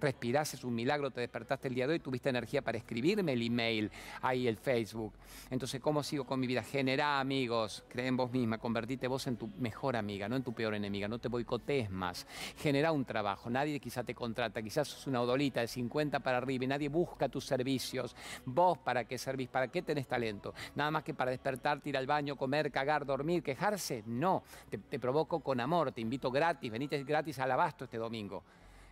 respirás, 0.00 0.54
es 0.54 0.64
un 0.64 0.74
milagro, 0.74 1.10
te 1.10 1.20
despertaste 1.20 1.68
el 1.68 1.74
día 1.74 1.86
de 1.86 1.94
hoy, 1.94 2.00
tuviste 2.00 2.28
energía 2.28 2.62
para 2.62 2.78
escribirme 2.78 3.32
el 3.32 3.42
email, 3.42 3.90
ahí 4.22 4.48
el 4.48 4.56
Facebook. 4.56 5.14
Entonces, 5.50 5.80
¿cómo 5.80 6.02
sigo 6.02 6.24
con 6.24 6.40
mi 6.40 6.46
vida? 6.46 6.62
Generá 6.62 7.20
amigos, 7.20 7.84
cree 7.88 8.06
en 8.06 8.16
vos 8.16 8.30
misma, 8.30 8.58
convertite 8.58 9.08
vos 9.08 9.26
en 9.26 9.36
tu 9.36 9.48
mejor 9.58 9.96
amiga, 9.96 10.28
no 10.28 10.36
en 10.36 10.42
tu 10.42 10.52
peor 10.52 10.74
enemiga, 10.74 11.08
no 11.08 11.18
te 11.18 11.28
boicotees 11.28 11.90
más. 11.90 12.26
Genera 12.56 12.92
un 12.92 13.04
trabajo, 13.04 13.50
nadie 13.50 13.80
quizá 13.80 14.04
te 14.04 14.14
contrata, 14.14 14.62
quizás 14.62 14.88
sos 14.88 15.06
una 15.06 15.20
odolita 15.20 15.60
de 15.60 15.68
50 15.68 16.20
para 16.20 16.38
arriba 16.38 16.64
y 16.64 16.68
nadie 16.68 16.88
busca 16.88 17.28
tus 17.28 17.44
servicios. 17.44 18.14
¿Vos 18.44 18.78
para 18.78 19.04
qué 19.04 19.18
servís? 19.18 19.48
¿Para 19.48 19.68
qué 19.68 19.82
tenés 19.82 20.06
talento? 20.06 20.54
Nada 20.74 20.90
más 20.90 21.02
que 21.02 21.14
para 21.14 21.30
despertarte, 21.30 21.88
ir 21.88 21.96
al 21.96 22.06
baño, 22.06 22.36
comer, 22.36 22.70
cagar, 22.70 23.04
dormir, 23.04 23.42
quejarse. 23.42 24.02
No, 24.06 24.42
te, 24.68 24.78
te 24.78 24.98
provoco 24.98 25.40
con 25.40 25.60
amor, 25.60 25.92
te 25.92 26.00
invito 26.00 26.30
gratis, 26.30 26.70
venite 26.70 27.02
gratis 27.04 27.38
al 27.38 27.50
abasto 27.50 27.84
este 27.84 27.98
domingo. 27.98 28.42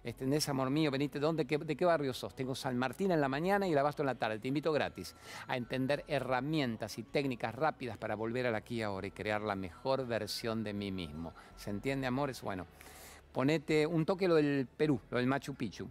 Extendés, 0.06 0.48
amor 0.48 0.70
mío, 0.70 0.92
venite, 0.92 1.18
¿dónde, 1.18 1.44
¿de 1.44 1.76
qué 1.76 1.84
barrio 1.84 2.14
sos? 2.14 2.32
Tengo 2.32 2.54
San 2.54 2.78
Martín 2.78 3.10
en 3.10 3.20
la 3.20 3.28
mañana 3.28 3.66
y 3.66 3.72
el 3.72 3.78
Abasto 3.78 4.04
en 4.04 4.06
la 4.06 4.14
tarde. 4.14 4.38
Te 4.38 4.46
invito 4.46 4.72
gratis 4.72 5.16
a 5.48 5.56
entender 5.56 6.04
herramientas 6.06 6.96
y 6.98 7.02
técnicas 7.02 7.52
rápidas 7.52 7.98
para 7.98 8.14
volver 8.14 8.46
al 8.46 8.54
aquí 8.54 8.76
y 8.76 8.82
ahora 8.82 9.08
y 9.08 9.10
crear 9.10 9.40
la 9.42 9.56
mejor 9.56 10.06
versión 10.06 10.62
de 10.62 10.72
mí 10.74 10.92
mismo. 10.92 11.34
¿Se 11.56 11.70
entiende, 11.70 12.06
amores? 12.06 12.40
Bueno, 12.40 12.68
ponete 13.32 13.84
un 13.84 14.06
toque 14.06 14.28
lo 14.28 14.36
del 14.36 14.68
Perú, 14.76 15.00
lo 15.10 15.18
del 15.18 15.26
Machu 15.26 15.56
Picchu. 15.56 15.88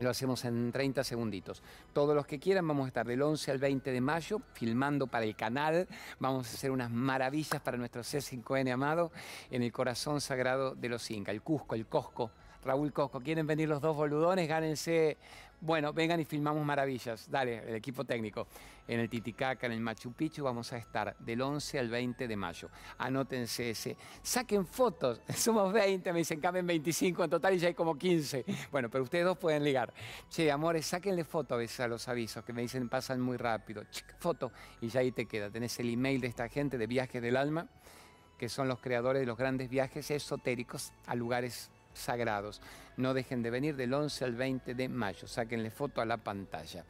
Lo 0.00 0.10
hacemos 0.10 0.44
en 0.44 0.70
30 0.70 1.02
segunditos. 1.02 1.62
Todos 1.94 2.14
los 2.14 2.26
que 2.26 2.38
quieran 2.38 2.68
vamos 2.68 2.84
a 2.84 2.88
estar 2.88 3.06
del 3.06 3.22
11 3.22 3.52
al 3.52 3.58
20 3.58 3.90
de 3.90 4.00
mayo 4.02 4.42
filmando 4.52 5.06
para 5.06 5.24
el 5.24 5.34
canal. 5.34 5.88
Vamos 6.18 6.46
a 6.46 6.54
hacer 6.54 6.70
unas 6.70 6.90
maravillas 6.90 7.62
para 7.62 7.78
nuestro 7.78 8.02
C5N 8.02 8.70
amado 8.70 9.12
en 9.50 9.62
el 9.62 9.72
corazón 9.72 10.20
sagrado 10.20 10.74
de 10.74 10.90
los 10.90 11.10
Incas, 11.10 11.32
el 11.32 11.40
Cusco, 11.40 11.74
el 11.74 11.86
Cosco 11.86 12.30
Raúl 12.64 12.92
Cosco. 12.92 13.20
¿Quieren 13.20 13.46
venir 13.46 13.68
los 13.68 13.80
dos 13.80 13.96
boludones? 13.96 14.48
Gánense. 14.48 15.16
Bueno, 15.62 15.92
vengan 15.92 16.18
y 16.18 16.24
filmamos 16.24 16.64
maravillas. 16.64 17.30
Dale, 17.30 17.58
el 17.68 17.74
equipo 17.74 18.04
técnico. 18.04 18.46
En 18.88 18.98
el 18.98 19.10
Titicaca, 19.10 19.66
en 19.66 19.72
el 19.72 19.80
Machu 19.80 20.12
Picchu, 20.12 20.42
vamos 20.42 20.72
a 20.72 20.78
estar 20.78 21.14
del 21.18 21.42
11 21.42 21.78
al 21.78 21.90
20 21.90 22.26
de 22.26 22.36
mayo. 22.36 22.70
Anótense 22.96 23.70
ese. 23.70 23.96
Saquen 24.22 24.66
fotos. 24.66 25.20
Somos 25.34 25.70
20, 25.72 26.12
me 26.14 26.20
dicen, 26.20 26.40
caben 26.40 26.66
25 26.66 27.24
en 27.24 27.30
total 27.30 27.54
y 27.54 27.58
ya 27.58 27.68
hay 27.68 27.74
como 27.74 27.96
15. 27.96 28.44
Bueno, 28.72 28.88
pero 28.88 29.04
ustedes 29.04 29.26
dos 29.26 29.36
pueden 29.36 29.62
ligar. 29.62 29.92
Che, 30.30 30.50
amores, 30.50 30.86
sáquenle 30.86 31.24
foto 31.24 31.54
a 31.54 31.58
veces 31.58 31.80
a 31.80 31.88
los 31.88 32.08
avisos 32.08 32.42
que 32.42 32.54
me 32.54 32.62
dicen 32.62 32.88
pasan 32.88 33.20
muy 33.20 33.36
rápido. 33.36 33.84
foto. 34.18 34.50
Y 34.80 34.88
ya 34.88 35.00
ahí 35.00 35.12
te 35.12 35.26
queda. 35.26 35.50
Tenés 35.50 35.78
el 35.78 35.90
email 35.90 36.22
de 36.22 36.28
esta 36.28 36.48
gente 36.48 36.78
de 36.78 36.86
Viajes 36.86 37.20
del 37.20 37.36
Alma, 37.36 37.68
que 38.38 38.48
son 38.48 38.66
los 38.66 38.80
creadores 38.80 39.20
de 39.20 39.26
los 39.26 39.36
grandes 39.36 39.68
viajes 39.68 40.10
esotéricos 40.10 40.94
a 41.06 41.14
lugares 41.14 41.70
sagrados. 41.92 42.60
No 42.96 43.14
dejen 43.14 43.42
de 43.42 43.50
venir 43.50 43.76
del 43.76 43.94
11 43.94 44.24
al 44.24 44.34
20 44.34 44.74
de 44.74 44.88
mayo. 44.88 45.26
Sáquenle 45.26 45.70
foto 45.70 46.00
a 46.00 46.04
la 46.04 46.16
pantalla. 46.16 46.84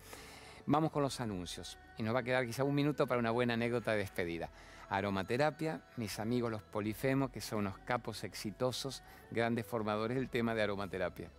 Vamos 0.66 0.92
con 0.92 1.02
los 1.02 1.20
anuncios 1.20 1.78
y 1.98 2.02
nos 2.02 2.14
va 2.14 2.20
a 2.20 2.22
quedar 2.22 2.46
quizá 2.46 2.64
un 2.64 2.74
minuto 2.74 3.06
para 3.06 3.18
una 3.18 3.30
buena 3.30 3.54
anécdota 3.54 3.92
de 3.92 3.98
despedida. 3.98 4.50
Aromaterapia, 4.88 5.80
mis 5.96 6.18
amigos 6.18 6.50
los 6.50 6.62
polifemos, 6.62 7.30
que 7.30 7.40
son 7.40 7.60
unos 7.60 7.78
capos 7.78 8.24
exitosos, 8.24 9.02
grandes 9.30 9.66
formadores 9.66 10.16
del 10.16 10.28
tema 10.28 10.54
de 10.54 10.62
aromaterapia, 10.62 11.30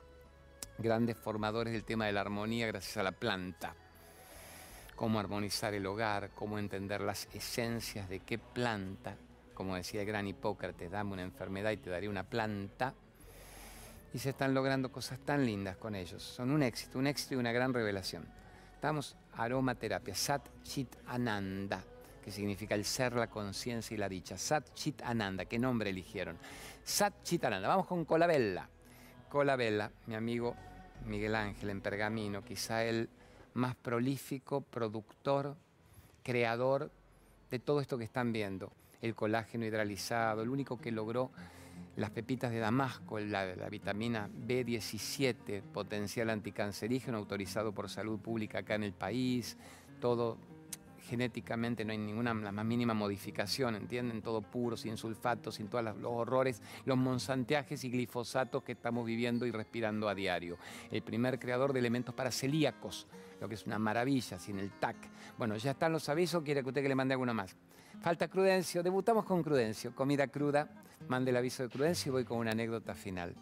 grandes 0.77 1.17
formadores 1.17 1.73
del 1.73 1.83
tema 1.83 2.05
de 2.05 2.13
la 2.13 2.21
armonía 2.21 2.67
gracias 2.67 2.97
a 2.97 3.03
la 3.03 3.11
planta. 3.11 3.75
Cómo 4.95 5.19
armonizar 5.19 5.73
el 5.73 5.85
hogar, 5.85 6.29
cómo 6.35 6.59
entender 6.59 7.01
las 7.01 7.27
esencias 7.33 8.07
de 8.07 8.19
qué 8.19 8.37
planta, 8.37 9.15
como 9.53 9.75
decía 9.75 10.01
el 10.01 10.07
gran 10.07 10.27
Hipócrates, 10.27 10.89
dame 10.89 11.13
una 11.13 11.23
enfermedad 11.23 11.71
y 11.71 11.77
te 11.77 11.89
daré 11.89 12.07
una 12.07 12.23
planta 12.23 12.93
y 14.13 14.19
se 14.19 14.31
están 14.31 14.53
logrando 14.53 14.91
cosas 14.91 15.19
tan 15.19 15.45
lindas 15.45 15.77
con 15.77 15.95
ellos. 15.95 16.21
Son 16.21 16.51
un 16.51 16.63
éxito, 16.63 16.99
un 16.99 17.07
éxito 17.07 17.35
y 17.35 17.37
una 17.37 17.51
gran 17.51 17.73
revelación. 17.73 18.25
Estamos 18.75 19.15
aromaterapia, 19.33 20.15
Sat 20.15 20.47
Chit 20.63 20.95
Ananda, 21.07 21.83
que 22.23 22.31
significa 22.31 22.75
el 22.75 22.83
ser, 22.83 23.13
la 23.13 23.27
conciencia 23.27 23.93
y 23.93 23.97
la 23.97 24.09
dicha. 24.09 24.37
Sat 24.37 24.73
Chit 24.73 25.01
Ananda, 25.03 25.45
¿qué 25.45 25.59
nombre 25.59 25.89
eligieron? 25.91 26.37
Sat 26.83 27.23
Chit 27.23 27.45
Ananda. 27.45 27.67
Vamos 27.67 27.87
con 27.87 28.05
Colabella. 28.05 28.67
Colabella, 29.29 29.91
mi 30.07 30.15
amigo 30.15 30.55
Miguel 31.05 31.35
Ángel 31.35 31.69
en 31.69 31.81
Pergamino, 31.81 32.43
quizá 32.43 32.83
el 32.83 33.09
más 33.53 33.75
prolífico 33.75 34.61
productor, 34.61 35.55
creador 36.23 36.91
de 37.49 37.59
todo 37.59 37.81
esto 37.81 37.97
que 37.97 38.03
están 38.03 38.31
viendo. 38.31 38.71
El 39.01 39.15
colágeno 39.15 39.65
hidralizado, 39.65 40.41
el 40.41 40.49
único 40.49 40.79
que 40.79 40.91
logró 40.91 41.31
las 41.95 42.11
pepitas 42.11 42.51
de 42.51 42.59
Damasco, 42.59 43.19
la, 43.19 43.45
vitamina 43.69 44.29
B17, 44.29 45.61
potencial 45.61 46.29
anticancerígeno 46.29 47.17
autorizado 47.17 47.73
por 47.73 47.89
salud 47.89 48.19
pública 48.19 48.59
acá 48.59 48.75
en 48.75 48.83
el 48.83 48.93
país, 48.93 49.57
todo 49.99 50.37
genéticamente 51.11 51.83
no 51.83 51.91
hay 51.91 51.97
ninguna 51.97 52.33
la 52.33 52.53
más 52.53 52.63
mínima 52.63 52.93
modificación, 52.93 53.75
¿entienden? 53.75 54.21
Todo 54.21 54.41
puro, 54.41 54.77
sin 54.77 54.95
sulfatos, 54.95 55.55
sin 55.55 55.67
todos 55.67 55.83
los 55.83 56.09
horrores, 56.09 56.61
los 56.85 56.97
monsanteajes 56.97 57.83
y 57.83 57.89
glifosatos 57.89 58.63
que 58.63 58.71
estamos 58.71 59.05
viviendo 59.05 59.45
y 59.45 59.51
respirando 59.51 60.07
a 60.07 60.15
diario. 60.15 60.57
El 60.89 61.01
primer 61.01 61.37
creador 61.37 61.73
de 61.73 61.79
elementos 61.79 62.15
para 62.15 62.31
celíacos, 62.31 63.07
lo 63.41 63.49
que 63.49 63.55
es 63.55 63.65
una 63.65 63.77
maravilla, 63.77 64.39
sin 64.39 64.57
el 64.57 64.71
TAC. 64.71 64.95
Bueno, 65.37 65.57
ya 65.57 65.71
están 65.71 65.91
los 65.91 66.07
avisos, 66.07 66.43
quiere 66.43 66.63
que 66.63 66.69
usted 66.69 66.81
que 66.81 66.87
le 66.87 66.95
mande 66.95 67.13
alguno 67.13 67.33
más. 67.33 67.57
Falta 67.99 68.29
Crudencio, 68.29 68.81
debutamos 68.81 69.25
con 69.25 69.43
Crudencio, 69.43 69.93
comida 69.93 70.27
cruda, 70.27 70.69
mande 71.09 71.31
el 71.31 71.35
aviso 71.35 71.63
de 71.63 71.69
Crudencio 71.69 72.11
y 72.11 72.13
voy 72.13 72.23
con 72.23 72.37
una 72.37 72.51
anécdota 72.51 72.95
final. 72.95 73.35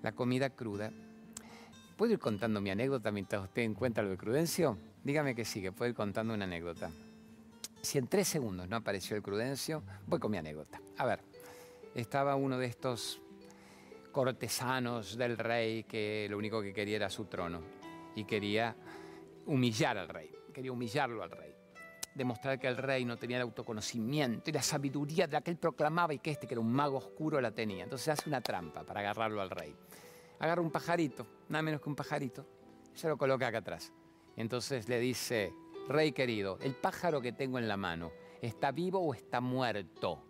La 0.00 0.12
comida 0.12 0.48
cruda. 0.48 0.92
¿Puedo 1.96 2.12
ir 2.12 2.20
contando 2.20 2.60
mi 2.60 2.70
anécdota 2.70 3.10
mientras 3.10 3.42
usted 3.42 3.62
encuentra 3.62 4.04
lo 4.04 4.10
de 4.10 4.16
Crudencio? 4.16 4.78
Dígame 5.04 5.34
que 5.34 5.44
sí, 5.44 5.62
que 5.62 5.70
puedo 5.70 5.90
ir 5.90 5.94
contando 5.94 6.34
una 6.34 6.44
anécdota. 6.44 6.90
Si 7.82 7.98
en 7.98 8.08
tres 8.08 8.26
segundos 8.26 8.68
no 8.68 8.76
apareció 8.76 9.16
el 9.16 9.22
Crudencio, 9.22 9.82
voy 10.06 10.18
con 10.18 10.30
mi 10.30 10.38
anécdota. 10.38 10.80
A 10.96 11.04
ver, 11.04 11.20
estaba 11.94 12.34
uno 12.34 12.58
de 12.58 12.66
estos 12.66 13.20
cortesanos 14.10 15.16
del 15.16 15.36
rey 15.36 15.84
que 15.84 16.26
lo 16.30 16.38
único 16.38 16.62
que 16.62 16.72
quería 16.72 16.96
era 16.96 17.10
su 17.10 17.26
trono 17.26 17.60
y 18.16 18.24
quería 18.24 18.74
humillar 19.46 19.98
al 19.98 20.08
rey, 20.08 20.30
quería 20.52 20.72
humillarlo 20.72 21.22
al 21.22 21.30
rey 21.30 21.54
demostrar 22.14 22.58
que 22.58 22.68
el 22.68 22.76
rey 22.76 23.04
no 23.04 23.16
tenía 23.16 23.38
el 23.38 23.42
autoconocimiento 23.42 24.48
y 24.48 24.52
la 24.52 24.62
sabiduría 24.62 25.26
de 25.26 25.32
la 25.32 25.40
que 25.40 25.50
él 25.50 25.56
proclamaba 25.56 26.14
y 26.14 26.20
que 26.20 26.30
este, 26.30 26.46
que 26.46 26.54
era 26.54 26.60
un 26.60 26.72
mago 26.72 26.98
oscuro, 26.98 27.40
la 27.40 27.50
tenía. 27.50 27.84
Entonces 27.84 28.08
hace 28.08 28.28
una 28.28 28.40
trampa 28.40 28.84
para 28.84 29.00
agarrarlo 29.00 29.42
al 29.42 29.50
rey. 29.50 29.74
Agarra 30.38 30.62
un 30.62 30.70
pajarito, 30.70 31.26
nada 31.48 31.62
menos 31.62 31.80
que 31.80 31.88
un 31.88 31.96
pajarito, 31.96 32.46
y 32.94 32.98
se 32.98 33.08
lo 33.08 33.16
coloca 33.16 33.46
acá 33.46 33.58
atrás. 33.58 33.92
Entonces 34.36 34.88
le 34.88 34.98
dice, 34.98 35.52
rey 35.88 36.12
querido, 36.12 36.58
el 36.60 36.74
pájaro 36.74 37.20
que 37.20 37.32
tengo 37.32 37.58
en 37.58 37.68
la 37.68 37.76
mano, 37.76 38.12
¿está 38.40 38.72
vivo 38.72 39.00
o 39.00 39.14
está 39.14 39.40
muerto? 39.40 40.22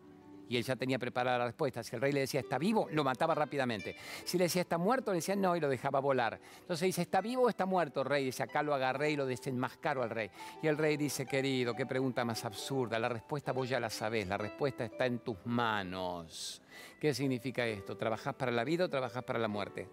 Y 0.49 0.57
él 0.57 0.63
ya 0.63 0.77
tenía 0.77 0.99
preparada 0.99 1.39
la 1.39 1.47
respuesta. 1.47 1.83
Si 1.83 1.97
el 1.97 2.03
rey 2.03 2.13
le 2.13 2.21
decía 2.21 2.41
está 2.41 2.59
vivo, 2.59 2.87
lo 2.91 3.03
mataba 3.03 3.35
rápidamente. 3.35 3.97
Si 4.25 4.37
le 4.37 4.45
decía 4.45 4.63
está 4.63 4.77
muerto, 4.77 5.11
le 5.11 5.17
decía 5.17 5.37
no 5.37 5.57
y 5.57 5.61
lo 5.61 5.69
dejaba 5.69 6.01
volar. 6.01 6.39
Entonces 6.61 6.87
dice 6.87 7.03
está 7.03 7.21
vivo 7.21 7.45
o 7.45 7.49
está 7.49 7.65
muerto, 7.65 8.05
rey. 8.05 8.27
Dice 8.27 8.43
acá 8.43 8.63
lo 8.63 8.75
agarré 8.75 9.13
y 9.13 9.17
lo 9.17 9.27
desenmascaro 9.27 10.03
al 10.03 10.11
rey. 10.11 10.31
Y 10.63 10.67
el 10.67 10.77
rey 10.77 10.97
dice 10.97 11.25
querido, 11.25 11.75
qué 11.75 11.87
pregunta 11.87 12.25
más 12.25 12.45
absurda. 12.45 12.99
La 12.99 13.09
respuesta 13.09 13.53
vos 13.53 13.69
ya 13.69 13.81
la 13.81 13.91
sabés. 13.91 14.29
La 14.29 14.37
respuesta 14.37 14.85
está 14.85 15.07
en 15.07 15.21
tus 15.21 15.39
manos. 15.47 16.61
¿Qué 17.01 17.15
significa 17.15 17.67
esto? 17.67 17.97
¿Trabajás 17.97 18.35
para 18.35 18.53
la 18.53 18.65
vida 18.65 18.85
o 18.85 18.91
trabajás 18.91 19.25
para 19.25 19.39
la 19.39 19.49
muerte? 19.49 19.89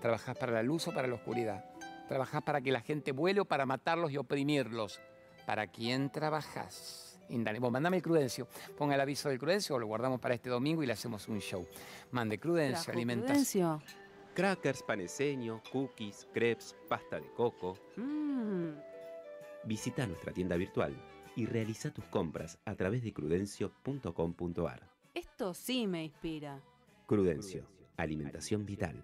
¿Trabajás 0.00 0.36
para 0.36 0.52
la 0.52 0.62
luz 0.62 0.86
o 0.88 0.92
para 0.92 1.08
la 1.08 1.14
oscuridad? 1.14 1.64
¿Trabajás 2.08 2.42
para 2.42 2.60
que 2.60 2.72
la 2.72 2.80
gente 2.80 3.12
vuele 3.12 3.40
o 3.40 3.44
para 3.44 3.66
matarlos 3.66 4.10
y 4.10 4.16
oprimirlos? 4.16 5.00
¿Para 5.46 5.66
quién 5.66 6.10
trabajás? 6.10 7.20
Vos 7.60 7.70
mandame 7.70 7.98
el 7.98 8.02
Crudencio, 8.02 8.48
ponga 8.76 8.94
el 8.94 9.00
aviso 9.02 9.28
del 9.28 9.38
Crudencio, 9.38 9.78
lo 9.78 9.86
guardamos 9.86 10.18
para 10.18 10.34
este 10.34 10.48
domingo 10.48 10.82
y 10.82 10.86
le 10.86 10.94
hacemos 10.94 11.28
un 11.28 11.40
show. 11.40 11.66
Mande 12.10 12.38
Crudencio, 12.38 12.90
alimentación. 12.92 13.82
Crackers, 14.34 14.82
paneseño, 14.82 15.62
cookies, 15.70 16.26
crepes, 16.32 16.74
pasta 16.88 17.20
de 17.20 17.30
coco. 17.34 17.76
Mm. 17.96 18.70
Visita 19.64 20.06
nuestra 20.06 20.32
tienda 20.32 20.56
virtual 20.56 20.96
y 21.36 21.44
realiza 21.44 21.90
tus 21.90 22.06
compras 22.06 22.58
a 22.64 22.74
través 22.74 23.02
de 23.02 23.12
crudencio.com.ar. 23.12 24.88
Esto 25.12 25.52
sí 25.52 25.86
me 25.86 26.04
inspira. 26.04 26.60
Crudencio, 27.06 27.66
alimentación 27.96 28.64
vital 28.64 29.02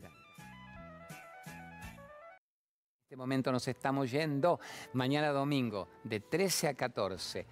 este 3.15 3.19
momento 3.21 3.53
nos 3.53 3.69
estamos 3.69 4.11
yendo. 4.11 4.59
Mañana 4.95 5.29
domingo, 5.29 5.87
de 6.03 6.19
13 6.19 6.67
a 6.67 6.75
14. 6.75 7.47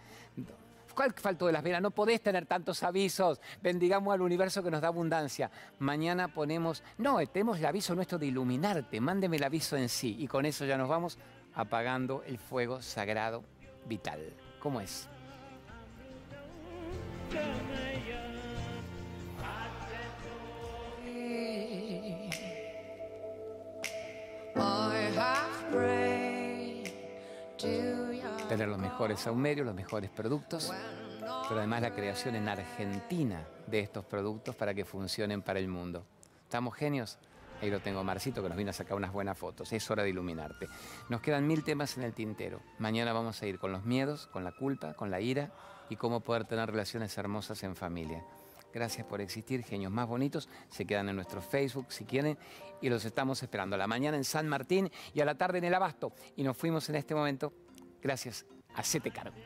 ¿Cuál 0.93 1.13
faltó 1.13 1.47
de 1.47 1.53
las 1.53 1.63
velas? 1.63 1.81
No 1.81 1.93
podés 1.93 2.21
tener 2.21 2.47
tantos 2.47 2.83
avisos. 2.83 3.41
Bendigamos 3.63 4.13
al 4.13 4.23
universo 4.23 4.61
que 4.65 4.73
nos 4.73 4.81
da 4.81 4.89
abundancia. 4.89 5.53
Mañana 5.79 6.27
ponemos. 6.27 6.83
No, 6.99 7.25
tenemos 7.29 7.61
el 7.61 7.67
aviso 7.67 7.95
nuestro 7.95 8.19
de 8.19 8.27
iluminarte. 8.27 9.01
Mándeme 9.01 9.37
el 9.37 9.45
aviso 9.45 9.77
en 9.77 9.89
sí. 9.89 10.17
Y 10.19 10.27
con 10.27 10.47
eso 10.47 10.65
ya 10.65 10.77
nos 10.77 10.89
vamos 10.89 11.17
apagando 11.55 12.25
el 12.27 12.39
fuego 12.39 12.83
sagrado 12.83 13.45
vital. 13.87 14.35
¿Cómo 14.59 14.81
es? 14.81 15.09
Tener 28.53 28.69
los 28.69 28.79
mejores 28.79 29.19
saumerios, 29.19 29.65
los 29.65 29.75
mejores 29.75 30.11
productos, 30.11 30.71
pero 31.49 31.57
además 31.57 31.81
la 31.81 31.95
creación 31.95 32.35
en 32.35 32.51
Argentina 32.51 33.49
de 33.67 33.81
estos 33.81 34.05
productos 34.05 34.55
para 34.55 34.75
que 34.75 34.85
funcionen 34.85 35.41
para 35.41 35.59
el 35.59 35.69
mundo. 35.69 36.05
¿Estamos 36.43 36.75
genios? 36.75 37.19
Ahí 37.63 37.71
lo 37.71 37.81
tengo, 37.81 38.05
Marcito, 38.05 38.43
que 38.43 38.51
nos 38.51 38.59
vino 38.59 38.69
a 38.69 38.75
sacar 38.75 38.95
unas 38.95 39.11
buenas 39.11 39.39
fotos. 39.39 39.73
Es 39.73 39.91
hora 39.91 40.03
de 40.03 40.11
iluminarte. 40.11 40.69
Nos 41.09 41.23
quedan 41.23 41.47
mil 41.47 41.65
temas 41.65 41.97
en 41.97 42.03
el 42.03 42.13
tintero. 42.13 42.61
Mañana 42.79 43.15
vamos 43.15 43.41
a 43.41 43.47
ir 43.47 43.59
con 43.59 43.73
los 43.73 43.87
miedos, 43.87 44.27
con 44.27 44.45
la 44.45 44.53
culpa, 44.53 44.93
con 44.93 45.11
la 45.11 45.23
ira 45.23 45.51
y 45.89 45.97
cómo 45.97 46.21
poder 46.21 46.45
tener 46.45 46.71
relaciones 46.71 47.17
hermosas 47.17 47.63
en 47.63 47.75
familia. 47.75 48.23
Gracias 48.73 49.07
por 49.07 49.23
existir, 49.23 49.65
genios 49.65 49.93
más 49.93 50.07
bonitos. 50.07 50.51
Se 50.69 50.85
quedan 50.87 51.09
en 51.09 51.17
nuestro 51.17 51.41
Facebook 51.41 51.87
si 51.89 52.05
quieren 52.05 52.37
y 52.83 52.91
los 52.91 53.05
estamos 53.07 53.43
esperando 53.43 53.77
a 53.77 53.79
la 53.79 53.87
mañana 53.87 54.17
en 54.17 54.25
San 54.25 54.47
Martín 54.47 54.91
y 55.15 55.21
a 55.21 55.25
la 55.25 55.37
tarde 55.37 55.57
en 55.57 55.65
el 55.65 55.75
Abasto. 55.75 56.13
Y 56.37 56.43
nos 56.43 56.57
fuimos 56.57 56.87
en 56.91 56.97
este 56.97 57.15
momento 57.15 57.53
gracias 58.03 58.45
a 58.75 58.83
Sete 58.83 59.11
Cargo. 59.11 59.37